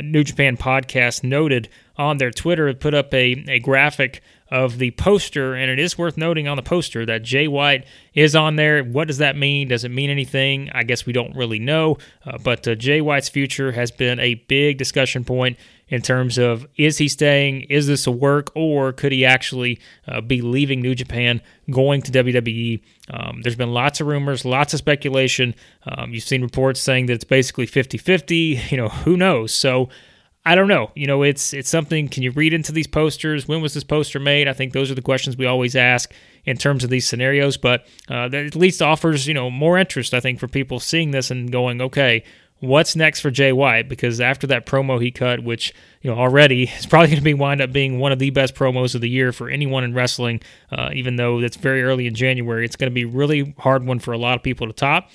New 0.03 0.25
Japan 0.25 0.57
podcast, 0.57 1.23
noted 1.23 1.69
on 1.97 2.17
their 2.17 2.31
Twitter, 2.33 2.73
put 2.75 2.95
up 2.95 3.15
a, 3.15 3.45
a 3.49 3.61
graphic 3.61 4.21
of 4.51 4.79
the 4.79 4.91
poster, 4.93 5.55
and 5.55 5.71
it 5.71 5.79
is 5.79 5.97
worth 5.97 6.17
noting 6.17 6.47
on 6.47 6.57
the 6.57 6.63
poster 6.63 7.07
that 7.07 7.23
Jay 7.23 7.49
White 7.49 7.87
is 8.13 8.37
on 8.37 8.57
there. 8.57 8.83
What 8.85 9.09
does 9.09 9.19
that 9.19 9.37
mean? 9.37 9.69
Does 9.69 9.85
it 9.85 9.91
mean 9.91 10.11
anything? 10.11 10.71
I 10.73 10.83
guess 10.83 11.07
we 11.07 11.13
don't 11.13 11.35
really 11.35 11.59
know. 11.59 11.99
Uh, 12.27 12.39
but 12.39 12.69
uh, 12.69 12.75
Jay 12.75 13.01
White's 13.01 13.29
future 13.29 13.73
has 13.73 13.91
been 13.91 14.21
a 14.21 14.35
big 14.35 14.79
discussion 14.79 15.25
point 15.25 15.57
in 15.89 16.03
terms 16.03 16.39
of 16.39 16.67
is 16.77 16.99
he 16.99 17.09
staying? 17.09 17.63
Is 17.63 17.87
this 17.87 18.07
a 18.07 18.11
work, 18.11 18.51
or 18.55 18.93
could 18.93 19.13
he 19.13 19.25
actually 19.25 19.81
uh, 20.07 20.21
be 20.21 20.41
leaving 20.41 20.81
New 20.81 20.95
Japan, 20.95 21.41
going 21.71 22.03
to 22.03 22.13
WWE? 22.13 22.81
Um, 23.11 23.43
there's 23.43 23.57
been 23.57 23.73
lots 23.73 24.01
of 24.01 24.07
rumors, 24.07 24.45
lots 24.45 24.73
of 24.73 24.79
speculation. 24.79 25.55
Um, 25.87 26.13
you've 26.13 26.25
seen 26.25 26.43
reports 26.43 26.81
saying 26.81 27.07
that 27.07 27.15
it's 27.15 27.25
basically 27.25 27.67
50 27.67 27.99
50. 27.99 28.61
You 28.71 28.77
know, 28.77 28.89
who 28.89 29.17
knows? 29.17 29.55
So, 29.55 29.89
I 30.47 30.55
don't 30.55 30.69
know. 30.69 30.91
You 30.95 31.07
know, 31.07 31.23
it's 31.23 31.55
it's 31.55 31.71
something. 31.71 32.09
Can 32.09 32.23
you 32.23 32.31
read 32.31 32.53
into 32.53 32.71
these 32.71 32.87
posters? 32.87 33.49
When 33.49 33.63
was 33.63 33.73
this 33.73 33.85
poster 33.85 34.21
made? 34.21 34.47
I 34.47 34.53
think 34.53 34.73
those 34.73 34.91
are 34.91 34.95
the 34.95 35.03
questions 35.03 35.39
we 35.39 35.47
always 35.47 35.75
ask 35.75 36.13
in 36.45 36.59
terms 36.59 36.85
of 36.85 36.91
these 36.91 37.07
scenarios. 37.07 37.57
But 37.57 37.87
uh, 38.09 38.29
that 38.29 38.45
at 38.45 38.55
least 38.55 38.83
offers 38.83 39.27
you 39.27 39.33
know 39.33 39.51
more 39.51 39.79
interest. 39.79 40.13
I 40.13 40.21
think 40.21 40.39
for 40.39 40.49
people 40.49 40.81
seeing 40.81 41.13
this 41.13 41.31
and 41.31 41.51
going, 41.51 41.81
okay, 41.81 42.25
what's 42.61 42.95
next 42.95 43.21
for 43.21 43.31
Jay 43.31 43.53
White? 43.53 43.89
Because 43.89 44.21
after 44.21 44.47
that 44.49 44.67
promo 44.67 45.01
he 45.01 45.11
cut, 45.11 45.43
which 45.43 45.73
you 46.03 46.11
know 46.11 46.19
already 46.19 46.65
is 46.79 46.85
probably 46.85 47.09
going 47.09 47.19
to 47.19 47.25
be 47.25 47.33
wind 47.33 47.63
up 47.63 47.73
being 47.73 47.99
one 47.99 48.13
of 48.13 48.19
the 48.19 48.29
best 48.29 48.55
promos 48.55 48.95
of 48.95 49.01
the 49.01 49.09
year 49.09 49.33
for 49.33 49.49
anyone 49.49 49.83
in 49.83 49.95
wrestling. 49.95 50.43
Uh, 50.71 50.91
even 50.93 51.17
though 51.17 51.39
it's 51.39 51.57
very 51.57 51.83
early 51.83 52.07
in 52.07 52.15
January, 52.15 52.67
it's 52.67 52.77
going 52.77 52.91
to 52.91 52.95
be 52.95 53.07
really 53.07 53.55
hard 53.59 53.87
one 53.87 53.99
for 53.99 54.13
a 54.13 54.19
lot 54.19 54.37
of 54.37 54.43
people 54.43 54.67
to 54.67 54.75
top. 54.75 55.09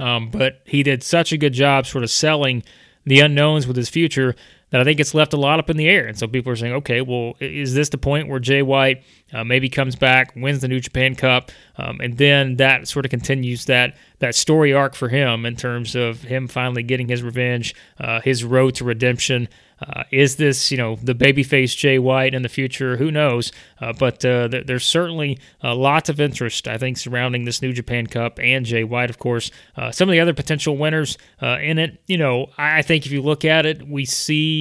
Um, 0.00 0.30
but 0.30 0.62
he 0.64 0.82
did 0.82 1.04
such 1.04 1.32
a 1.32 1.36
good 1.36 1.52
job, 1.52 1.86
sort 1.86 2.02
of 2.02 2.10
selling 2.10 2.64
the 3.04 3.20
unknowns 3.20 3.66
with 3.66 3.76
his 3.76 3.88
future 3.88 4.34
that 4.70 4.80
I 4.80 4.84
think 4.84 5.00
it's 5.00 5.14
left 5.14 5.32
a 5.32 5.36
lot 5.36 5.58
up 5.58 5.70
in 5.70 5.76
the 5.76 5.88
air. 5.88 6.06
And 6.06 6.18
so 6.18 6.26
people 6.26 6.52
are 6.52 6.56
saying, 6.56 6.74
okay, 6.74 7.00
well, 7.00 7.34
is 7.40 7.74
this 7.74 7.88
the 7.88 7.98
point 7.98 8.28
where 8.28 8.40
Jay 8.40 8.62
White 8.62 9.02
uh, 9.32 9.44
maybe 9.44 9.68
comes 9.68 9.96
back, 9.96 10.32
wins 10.36 10.60
the 10.60 10.68
New 10.68 10.80
Japan 10.80 11.14
Cup, 11.14 11.50
um, 11.76 12.00
and 12.00 12.16
then 12.18 12.56
that 12.56 12.88
sort 12.88 13.04
of 13.04 13.10
continues 13.10 13.66
that 13.66 13.96
that 14.18 14.34
story 14.34 14.74
arc 14.74 14.94
for 14.94 15.08
him 15.08 15.46
in 15.46 15.56
terms 15.56 15.94
of 15.94 16.22
him 16.22 16.46
finally 16.46 16.82
getting 16.82 17.08
his 17.08 17.22
revenge, 17.22 17.74
uh, 17.98 18.20
his 18.20 18.44
road 18.44 18.74
to 18.74 18.84
redemption. 18.84 19.48
Uh, 19.80 20.04
is 20.10 20.36
this, 20.36 20.70
you 20.70 20.76
know, 20.76 20.96
the 20.96 21.14
babyface 21.14 21.74
Jay 21.74 21.98
White 21.98 22.34
in 22.34 22.42
the 22.42 22.50
future? 22.50 22.98
Who 22.98 23.10
knows? 23.10 23.50
Uh, 23.80 23.94
but 23.94 24.22
uh, 24.26 24.46
th- 24.48 24.66
there's 24.66 24.84
certainly 24.84 25.38
lots 25.62 26.10
of 26.10 26.20
interest, 26.20 26.68
I 26.68 26.76
think, 26.76 26.98
surrounding 26.98 27.46
this 27.46 27.62
New 27.62 27.72
Japan 27.72 28.06
Cup 28.06 28.38
and 28.42 28.66
Jay 28.66 28.84
White, 28.84 29.08
of 29.08 29.18
course. 29.18 29.50
Uh, 29.74 29.90
some 29.90 30.06
of 30.06 30.12
the 30.12 30.20
other 30.20 30.34
potential 30.34 30.76
winners 30.76 31.16
in 31.40 31.78
it, 31.78 31.98
you 32.06 32.18
know, 32.18 32.50
I 32.58 32.82
think 32.82 33.06
if 33.06 33.12
you 33.12 33.22
look 33.22 33.46
at 33.46 33.64
it, 33.64 33.88
we 33.88 34.04
see 34.04 34.59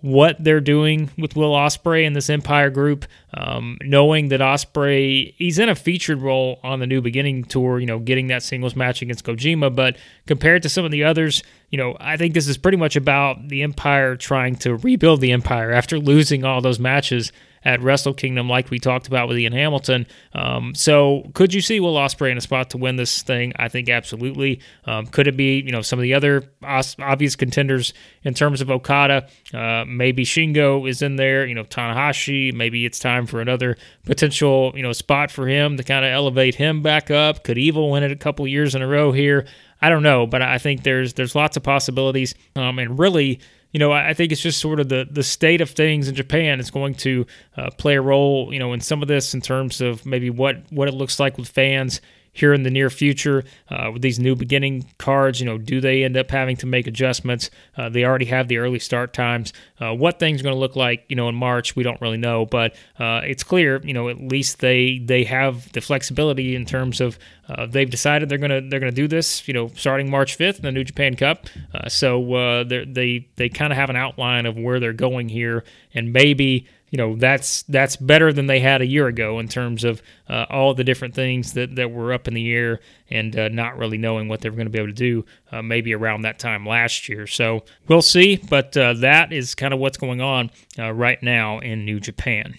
what 0.00 0.42
they're 0.42 0.60
doing 0.60 1.10
with 1.18 1.34
Will 1.34 1.52
Ospreay 1.52 2.06
and 2.06 2.14
this 2.14 2.30
Empire 2.30 2.70
group, 2.70 3.04
um, 3.34 3.78
knowing 3.82 4.28
that 4.28 4.40
Ospreay 4.40 5.34
he's 5.36 5.58
in 5.58 5.68
a 5.68 5.74
featured 5.74 6.22
role 6.22 6.60
on 6.62 6.78
the 6.78 6.86
New 6.86 7.00
Beginning 7.00 7.44
tour, 7.44 7.80
you 7.80 7.86
know, 7.86 7.98
getting 7.98 8.28
that 8.28 8.42
singles 8.42 8.76
match 8.76 9.02
against 9.02 9.24
Kojima, 9.24 9.74
but 9.74 9.96
compared 10.26 10.62
to 10.62 10.68
some 10.68 10.84
of 10.84 10.92
the 10.92 11.02
others, 11.02 11.42
you 11.70 11.78
know, 11.78 11.96
I 11.98 12.16
think 12.16 12.34
this 12.34 12.46
is 12.46 12.56
pretty 12.56 12.78
much 12.78 12.94
about 12.94 13.48
the 13.48 13.62
Empire 13.62 14.14
trying 14.14 14.54
to 14.56 14.76
rebuild 14.76 15.20
the 15.20 15.32
Empire 15.32 15.72
after 15.72 15.98
losing 15.98 16.44
all 16.44 16.60
those 16.60 16.78
matches 16.78 17.32
at 17.64 17.82
Wrestle 17.82 18.14
Kingdom, 18.14 18.48
like 18.48 18.70
we 18.70 18.78
talked 18.78 19.06
about 19.06 19.28
with 19.28 19.38
Ian 19.38 19.52
Hamilton. 19.52 20.06
Um, 20.32 20.74
so, 20.74 21.30
could 21.34 21.52
you 21.52 21.60
see 21.60 21.80
Will 21.80 21.94
Ospreay 21.94 22.30
in 22.30 22.38
a 22.38 22.40
spot 22.40 22.70
to 22.70 22.78
win 22.78 22.96
this 22.96 23.22
thing? 23.22 23.52
I 23.56 23.68
think 23.68 23.88
absolutely. 23.88 24.60
Um, 24.84 25.06
could 25.06 25.26
it 25.26 25.36
be, 25.36 25.60
you 25.60 25.72
know, 25.72 25.82
some 25.82 25.98
of 25.98 26.02
the 26.02 26.14
other 26.14 26.50
obvious 26.62 27.36
contenders 27.36 27.92
in 28.22 28.34
terms 28.34 28.60
of 28.60 28.70
Okada? 28.70 29.28
Uh, 29.52 29.84
maybe 29.86 30.24
Shingo 30.24 30.88
is 30.88 31.02
in 31.02 31.16
there. 31.16 31.46
You 31.46 31.54
know, 31.54 31.64
Tanahashi. 31.64 32.52
Maybe 32.54 32.84
it's 32.84 32.98
time 32.98 33.26
for 33.26 33.40
another 33.40 33.76
potential, 34.04 34.72
you 34.74 34.82
know, 34.82 34.92
spot 34.92 35.30
for 35.30 35.46
him 35.46 35.76
to 35.76 35.84
kind 35.84 36.04
of 36.04 36.10
elevate 36.12 36.54
him 36.54 36.82
back 36.82 37.10
up. 37.10 37.44
Could 37.44 37.58
Evil 37.58 37.90
win 37.90 38.02
it 38.02 38.12
a 38.12 38.16
couple 38.16 38.46
years 38.46 38.74
in 38.74 38.82
a 38.82 38.86
row 38.86 39.12
here? 39.12 39.46
I 39.80 39.90
don't 39.90 40.02
know, 40.02 40.26
but 40.26 40.42
I 40.42 40.58
think 40.58 40.82
there's 40.82 41.14
there's 41.14 41.34
lots 41.34 41.56
of 41.56 41.62
possibilities. 41.62 42.34
Um, 42.56 42.78
and 42.78 42.98
really 42.98 43.40
you 43.72 43.78
know, 43.78 43.92
I 43.92 44.14
think 44.14 44.32
it's 44.32 44.40
just 44.40 44.60
sort 44.60 44.80
of 44.80 44.88
the, 44.88 45.06
the 45.10 45.22
state 45.22 45.60
of 45.60 45.70
things 45.70 46.08
in 46.08 46.14
Japan 46.14 46.58
is 46.58 46.70
going 46.70 46.94
to 46.96 47.26
uh, 47.56 47.70
play 47.76 47.96
a 47.96 48.00
role, 48.00 48.52
you 48.52 48.58
know, 48.58 48.72
in 48.72 48.80
some 48.80 49.02
of 49.02 49.08
this 49.08 49.34
in 49.34 49.42
terms 49.42 49.80
of 49.80 50.06
maybe 50.06 50.30
what, 50.30 50.62
what 50.70 50.88
it 50.88 50.94
looks 50.94 51.20
like 51.20 51.36
with 51.36 51.48
fans 51.48 52.00
here 52.32 52.52
in 52.52 52.62
the 52.62 52.70
near 52.70 52.90
future 52.90 53.44
uh, 53.70 53.90
with 53.92 54.02
these 54.02 54.18
new 54.18 54.34
beginning 54.34 54.86
cards. 54.98 55.40
You 55.40 55.46
know, 55.46 55.58
do 55.58 55.80
they 55.80 56.04
end 56.04 56.16
up 56.16 56.30
having 56.30 56.56
to 56.58 56.66
make 56.66 56.86
adjustments? 56.86 57.50
Uh, 57.76 57.88
they 57.88 58.04
already 58.04 58.26
have 58.26 58.48
the 58.48 58.58
early 58.58 58.78
start 58.78 59.12
times. 59.12 59.52
Uh, 59.80 59.94
what 59.94 60.18
things 60.18 60.40
are 60.40 60.44
going 60.44 60.54
to 60.54 60.58
look 60.60 60.76
like, 60.76 61.04
you 61.08 61.16
know, 61.16 61.28
in 61.28 61.34
March, 61.34 61.76
we 61.76 61.82
don't 61.82 62.00
really 62.00 62.16
know, 62.16 62.46
but 62.46 62.74
uh, 62.98 63.20
it's 63.24 63.42
clear, 63.42 63.80
you 63.84 63.92
know, 63.92 64.08
at 64.08 64.20
least 64.20 64.60
they 64.60 64.98
they 64.98 65.24
have 65.24 65.70
the 65.72 65.80
flexibility 65.80 66.54
in 66.54 66.64
terms 66.64 67.00
of 67.00 67.18
uh, 67.48 67.66
they've 67.66 67.90
decided 67.90 68.28
they're 68.28 68.38
gonna 68.38 68.60
they're 68.60 68.80
gonna 68.80 68.92
do 68.92 69.08
this, 69.08 69.46
you 69.48 69.54
know, 69.54 69.68
starting 69.68 70.10
March 70.10 70.36
5th 70.36 70.56
in 70.56 70.62
the 70.62 70.72
New 70.72 70.84
Japan 70.84 71.16
Cup. 71.16 71.46
Uh, 71.74 71.88
so 71.88 72.64
they 72.64 73.26
they 73.36 73.48
kind 73.48 73.72
of 73.72 73.76
have 73.76 73.90
an 73.90 73.96
outline 73.96 74.46
of 74.46 74.56
where 74.56 74.80
they're 74.80 74.92
going 74.92 75.28
here, 75.28 75.64
and 75.94 76.12
maybe 76.12 76.66
you 76.90 76.96
know 76.96 77.16
that's 77.16 77.62
that's 77.64 77.96
better 77.96 78.32
than 78.32 78.46
they 78.46 78.60
had 78.60 78.80
a 78.80 78.86
year 78.86 79.06
ago 79.06 79.38
in 79.38 79.48
terms 79.48 79.84
of 79.84 80.02
uh, 80.28 80.46
all 80.50 80.74
the 80.74 80.84
different 80.84 81.14
things 81.14 81.52
that, 81.52 81.76
that 81.76 81.90
were 81.90 82.12
up 82.12 82.28
in 82.28 82.34
the 82.34 82.52
air 82.52 82.80
and 83.10 83.38
uh, 83.38 83.48
not 83.48 83.76
really 83.76 83.98
knowing 83.98 84.28
what 84.28 84.40
they 84.40 84.48
were 84.48 84.56
going 84.56 84.66
to 84.66 84.70
be 84.70 84.78
able 84.78 84.88
to 84.88 84.92
do 84.92 85.24
uh, 85.52 85.62
maybe 85.62 85.94
around 85.94 86.22
that 86.22 86.38
time 86.38 86.66
last 86.66 87.08
year. 87.08 87.26
So 87.26 87.64
we'll 87.86 88.02
see 88.02 88.36
but 88.48 88.76
uh, 88.76 88.94
that 88.94 89.32
is 89.32 89.54
kind 89.54 89.74
of 89.74 89.80
what's 89.80 89.98
going 89.98 90.20
on 90.20 90.50
uh, 90.78 90.92
right 90.92 91.22
now 91.22 91.58
in 91.58 91.84
new 91.84 92.00
japan. 92.00 92.54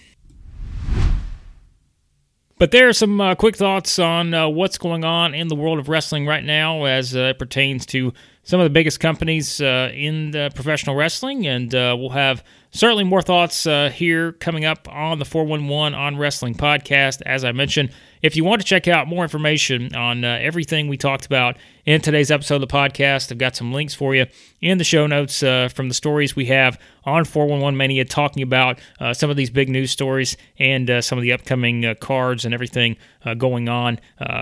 But 2.58 2.72
there 2.72 2.90
are 2.90 2.94
some 2.94 3.22
uh, 3.22 3.36
quick 3.36 3.56
thoughts 3.56 4.00
on 4.00 4.34
what's 4.54 4.78
going 4.78 5.06
on 5.06 5.34
in 5.34 5.48
the 5.48 5.56
world 5.56 5.80
of 5.80 5.88
wrestling 5.88 6.28
right 6.28 6.44
now 6.44 6.84
as 6.84 7.16
it 7.16 7.40
pertains 7.40 7.86
to 7.88 8.14
some 8.50 8.60
of 8.60 8.64
the 8.64 8.72
biggest 8.72 9.00
companies 9.00 9.62
in 9.62 10.32
professional 10.56 10.96
wrestling 10.96 11.46
and 11.46 11.72
we'll 11.72 12.10
have 12.10 12.44
certainly 12.72 13.04
more 13.04 13.22
thoughts 13.22 13.66
uh, 13.66 13.90
here 13.90 14.34
coming 14.34 14.66
up 14.66 14.88
on 14.92 15.20
the 15.20 15.26
411 15.26 15.94
on 15.94 16.18
Wrestling 16.18 16.56
podcast. 16.56 17.22
As 17.26 17.44
I 17.44 17.52
mentioned, 17.52 17.92
if 18.22 18.36
you 18.36 18.44
want 18.44 18.62
to 18.62 18.68
check 18.68 18.88
out 18.88 19.08
more 19.08 19.24
information 19.24 19.96
on 19.96 20.24
uh, 20.24 20.40
everything 20.42 20.88
we 20.88 20.98
talked 20.98 21.26
about 21.26 21.58
in 21.90 22.02
today's 22.02 22.30
episode 22.30 22.62
of 22.62 22.62
the 22.62 22.68
podcast, 22.68 23.32
I've 23.32 23.40
got 23.40 23.56
some 23.56 23.74
links 23.74 23.96
for 23.96 24.14
you 24.14 24.28
in 24.62 24.78
the 24.78 24.84
show 24.84 25.08
notes 25.08 25.42
uh, 25.42 25.70
from 25.70 25.88
the 25.88 25.96
stories 25.96 26.36
we 26.36 26.46
have 26.46 26.78
on 27.04 27.26
411 27.26 27.76
Mania 27.76 28.06
talking 28.06 28.44
about 28.44 28.80
uh, 29.00 29.14
some 29.14 29.32
of 29.32 29.38
these 29.38 29.50
big 29.50 29.70
news 29.70 29.90
stories 29.90 30.38
and 30.60 30.88
uh, 30.90 31.02
some 31.02 31.18
of 31.18 31.24
the 31.24 31.32
upcoming 31.32 31.86
uh, 31.86 31.96
cards 31.96 32.46
and 32.46 32.54
everything 32.54 32.96
uh, 33.26 33.34
going 33.34 33.68
on 33.68 34.00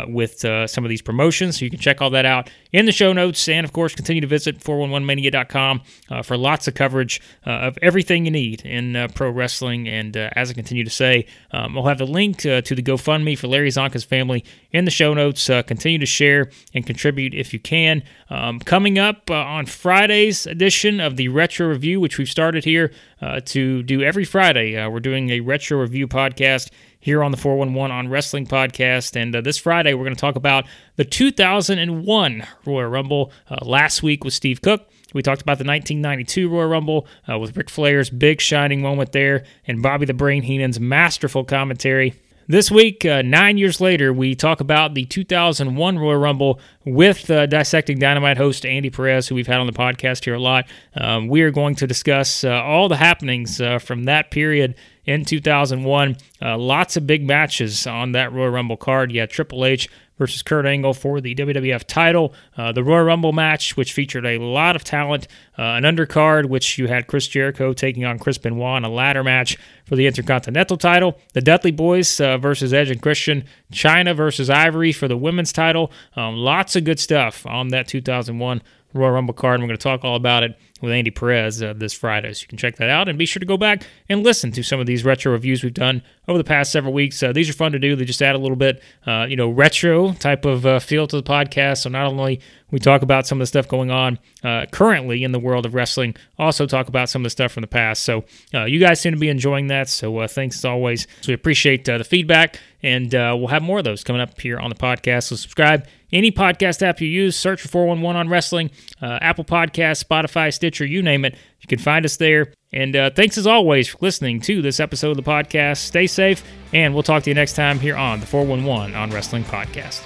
with 0.08 0.40
some 0.40 0.84
of 0.84 0.90
these 0.90 1.02
promotions. 1.02 1.58
So 1.58 1.66
you 1.66 1.72
can 1.72 1.80
check 1.80 2.02
all 2.02 2.10
that 2.10 2.26
out 2.26 2.50
in 2.74 2.86
the 2.86 2.92
show 2.92 3.14
notes. 3.14 3.48
And 3.48 3.66
of 3.66 3.72
course, 3.72 3.96
continue 3.96 4.22
to 4.22 4.28
visit 4.28 4.60
411mania.com 4.60 5.82
for 6.24 6.38
lots 6.38 6.68
of 6.68 6.74
coverage 6.74 7.22
of 7.46 7.78
everything 7.82 8.26
you 8.26 8.32
need 8.32 8.62
in 8.66 9.08
pro 9.16 9.30
wrestling. 9.30 9.88
And 9.88 10.18
as 10.18 10.50
I 10.50 10.54
continue 10.54 10.84
to 10.84 10.90
say, 10.90 11.26
um, 11.52 11.78
I'll 11.78 11.86
have 11.86 12.00
the 12.00 12.06
link 12.06 12.40
to 12.40 12.62
the 12.62 12.84
GoFundMe 12.84 13.38
for 13.38 13.48
Larry 13.48 13.70
Csonka's 13.70 14.04
family 14.04 14.44
in 14.72 14.86
the 14.86 14.92
show 14.92 15.14
notes. 15.14 15.50
Uh, 15.50 15.62
continue 15.64 16.00
to 16.00 16.06
share 16.06 16.52
and 16.74 16.86
contribute 16.86 17.34
if 17.38 17.54
you 17.54 17.60
can. 17.60 18.04
Um, 18.30 18.60
coming 18.60 18.98
up 18.98 19.30
uh, 19.30 19.36
on 19.36 19.66
Friday's 19.66 20.46
edition 20.48 21.00
of 21.00 21.16
the 21.16 21.30
Retro 21.30 21.68
Review, 21.68 22.00
which 22.00 22.18
we've 22.18 22.30
started 22.30 22.66
here 22.66 22.92
uh, 23.22 23.40
to 23.46 23.84
do 23.84 24.02
every 24.02 24.26
Friday, 24.26 24.76
uh, 24.76 24.90
we're 24.90 25.00
doing 25.00 25.30
a 25.30 25.40
Retro 25.40 25.80
Review 25.80 26.08
podcast 26.08 26.70
here 27.00 27.24
on 27.24 27.32
the 27.32 27.38
411 27.38 27.96
on 27.96 28.10
Wrestling 28.10 28.46
Podcast. 28.46 29.16
And 29.16 29.36
uh, 29.36 29.42
this 29.42 29.58
Friday, 29.58 29.94
we're 29.94 30.04
going 30.04 30.16
to 30.16 30.20
talk 30.20 30.36
about 30.36 30.66
the 30.98 31.06
2001 31.06 32.48
Royal 32.66 32.90
Rumble. 32.90 33.32
Uh, 33.50 33.64
last 33.64 34.04
week 34.04 34.24
was 34.24 34.34
Steve 34.34 34.62
Cook. 34.62 34.90
We 35.14 35.22
talked 35.22 35.42
about 35.42 35.58
the 35.58 35.64
1992 35.64 36.50
Royal 36.50 36.68
Rumble 36.68 37.08
uh, 37.32 37.40
with 37.40 37.56
Ric 37.56 37.70
Flair's 37.70 38.10
big 38.10 38.42
shining 38.42 38.82
moment 38.82 39.14
there 39.14 39.46
and 39.66 39.82
Bobby 39.82 40.06
the 40.06 40.14
Brain 40.14 40.44
Heenan's 40.44 40.80
masterful 40.80 41.46
commentary. 41.46 42.14
This 42.50 42.72
week, 42.72 43.04
uh, 43.04 43.24
nine 43.24 43.58
years 43.58 43.82
later, 43.82 44.14
we 44.14 44.34
talk 44.34 44.62
about 44.62 44.94
the 44.94 45.04
2001 45.04 46.00
Royal 46.00 46.18
Rumble 46.18 46.62
with 46.86 47.30
uh, 47.30 47.46
Dissecting 47.46 48.00
Dynamite 48.00 48.38
host 48.38 48.66
Andy 48.66 48.90
Perez, 48.90 49.28
who 49.28 49.36
we've 49.36 49.48
had 49.48 49.60
on 49.60 49.68
the 49.68 49.74
podcast 49.74 50.24
here 50.24 50.36
a 50.36 50.40
lot. 50.40 50.66
Um, 50.96 51.28
we 51.28 51.42
are 51.42 51.52
going 51.52 51.76
to 51.76 51.86
discuss 51.86 52.46
uh, 52.46 52.52
all 52.52 52.88
the 52.88 52.96
happenings 52.96 53.60
uh, 53.60 53.80
from 53.80 54.06
that 54.06 54.32
period 54.32 54.76
in 55.06 55.26
2001. 55.26 56.16
Uh, 56.42 56.58
lots 56.58 56.96
of 56.96 57.06
big 57.06 57.28
matches 57.28 57.86
on 57.86 58.14
that 58.14 58.32
Royal 58.32 58.52
Rumble 58.52 58.78
card. 58.78 59.12
Yeah, 59.12 59.26
Triple 59.26 59.66
H 59.66 59.90
versus 60.18 60.42
Kurt 60.42 60.66
Angle 60.66 60.94
for 60.94 61.22
the 61.22 61.36
WWF 61.36 61.84
title. 61.86 62.34
Uh, 62.56 62.72
the 62.72 62.84
Royal 62.84 63.04
Rumble 63.04 63.34
match, 63.34 63.78
which 63.78 63.94
featured 63.94 64.26
a 64.26 64.38
lot 64.40 64.76
of 64.76 64.84
talent. 64.84 65.28
Uh, 65.58 65.62
an 65.62 65.84
undercard, 65.84 66.48
which 66.48 66.78
you 66.78 66.88
had 66.88 67.08
Chris 67.08 67.28
Jericho 67.28 67.74
taking 67.74 68.06
on 68.06 68.20
Chris 68.20 68.38
Benoit 68.38 68.78
in 68.78 68.84
a 68.84 68.90
ladder 68.90 69.24
match 69.24 69.58
for 69.86 69.96
the 69.96 70.08
Intercontinental 70.08 70.78
title. 70.78 71.18
The 71.34 71.42
Dudley 71.42 71.72
Boyz 71.72 72.24
uh, 72.24 72.38
versus 72.38 72.74
Edge 72.74 72.90
and 72.90 73.02
Christian. 73.02 73.46
Chyna 73.72 74.16
versus 74.16 74.50
Ivory 74.50 74.92
for 74.92 75.08
the 75.08 75.18
women's 75.18 75.52
title. 75.52 75.92
Um, 76.16 76.36
lots 76.36 76.76
of 76.76 76.84
good 76.84 77.00
stuff 77.00 77.46
on 77.46 77.70
that 77.70 77.88
2001 77.88 78.62
Royal 78.94 79.12
Rumble 79.12 79.34
card. 79.34 79.56
And 79.56 79.64
we're 79.64 79.68
going 79.68 79.78
to 79.78 79.84
talk 79.84 80.04
all 80.04 80.16
about 80.16 80.44
it 80.44 80.58
with 80.82 80.92
Andy 80.92 81.12
Perez 81.12 81.62
uh, 81.62 81.74
this 81.76 81.94
Friday. 81.94 82.34
So 82.34 82.44
you 82.44 82.48
can 82.48 82.58
check 82.58 82.76
that 82.78 82.90
out 82.90 83.10
and 83.10 83.18
be 83.18 83.26
sure 83.26 83.40
to 83.40 83.46
go 83.46 83.58
back 83.58 83.84
and 84.10 84.24
listen 84.24 84.52
to 84.54 84.64
some 84.64 84.80
of 84.80 84.86
these 84.86 85.04
retro 85.04 85.32
reviews 85.32 85.64
we've 85.64 85.74
done 85.74 86.02
over 86.28 86.38
the 86.38 86.44
past 86.44 86.72
several 86.72 86.94
weeks. 86.94 87.22
Uh, 87.24 87.32
these 87.32 87.50
are 87.50 87.54
fun 87.54 87.72
to 87.72 87.80
do. 87.80 87.96
They 87.96 88.06
just 88.06 88.22
add 88.22 88.36
a 88.36 88.40
little 88.40 88.58
bit, 88.58 88.82
uh, 89.06 89.26
you 89.30 89.36
know, 89.36 89.50
retro 89.50 90.14
type 90.14 90.46
of 90.46 90.66
uh, 90.66 90.80
feel 90.80 91.08
to 91.08 91.16
the 91.16 91.24
podcast. 91.24 91.80
So 91.80 91.90
not 91.90 92.06
only 92.06 92.42
we 92.70 92.80
talk 92.80 93.02
about 93.02 93.26
some 93.26 93.38
of 93.38 93.42
the 93.42 93.48
stuff 93.48 93.68
going 93.68 93.92
on 93.92 94.20
uh, 94.44 94.66
currently 94.72 95.24
in 95.24 95.32
the 95.32 95.40
world 95.40 95.66
of 95.66 95.74
wrestling, 95.74 96.16
also 96.38 96.66
talk 96.66 96.90
about 96.90 97.10
some 97.10 97.22
of 97.22 97.24
the 97.24 97.30
stuff 97.30 97.54
from 97.54 97.62
the 97.62 97.68
past. 97.68 98.04
So 98.04 98.26
uh, 98.54 98.66
you 98.66 98.80
guys 98.80 99.00
seem 99.00 99.14
to 99.14 99.20
be 99.20 99.30
enjoying 99.30 99.68
that. 99.68 99.88
So 99.88 100.28
thanks 100.28 100.58
as 100.58 100.66
always. 100.66 101.08
So 101.22 101.30
we 101.30 101.34
appreciate 101.34 101.86
the 101.86 102.04
feedback, 102.04 102.60
and 102.84 103.14
we'll 103.14 103.48
have 103.48 103.62
more 103.62 103.80
of 103.80 103.86
those 103.86 104.04
coming 104.04 104.22
up 104.22 104.40
here 104.40 104.60
on 104.60 104.70
the 104.70 104.76
podcast. 104.76 105.24
So 105.24 105.38
subscribe 105.38 105.88
any 106.12 106.32
podcast 106.32 106.82
app 106.82 107.02
you 107.02 107.08
use, 107.08 107.36
search 107.36 107.62
for 107.62 107.68
411 107.70 108.20
on 108.20 108.30
wrestling, 108.30 108.72
Apple 109.02 109.46
Podcast, 109.46 110.04
Spotify, 110.04 110.54
Stitcher, 110.68 110.86
you 110.86 111.02
name 111.02 111.24
it. 111.24 111.34
You 111.62 111.68
can 111.68 111.80
find 111.80 112.04
us 112.04 112.18
there. 112.18 112.52
And 112.74 112.94
uh, 112.94 113.12
thanks 113.12 113.38
as 113.38 113.48
always 113.48 113.88
for 113.88 113.98
listening 114.02 114.42
to 114.42 114.62
this 114.62 114.82
episode 114.82 115.12
of 115.12 115.16
the 115.16 115.24
podcast. 115.24 115.78
Stay 115.78 116.08
safe, 116.08 116.44
and 116.74 116.94
we'll 116.94 117.04
talk 117.04 117.24
to 117.24 117.30
you 117.30 117.36
next 117.36 117.54
time 117.54 117.80
here 117.80 117.96
on 117.96 118.20
the 118.20 118.26
411 118.26 118.94
on 118.94 119.10
Wrestling 119.12 119.46
Podcast. 119.46 120.04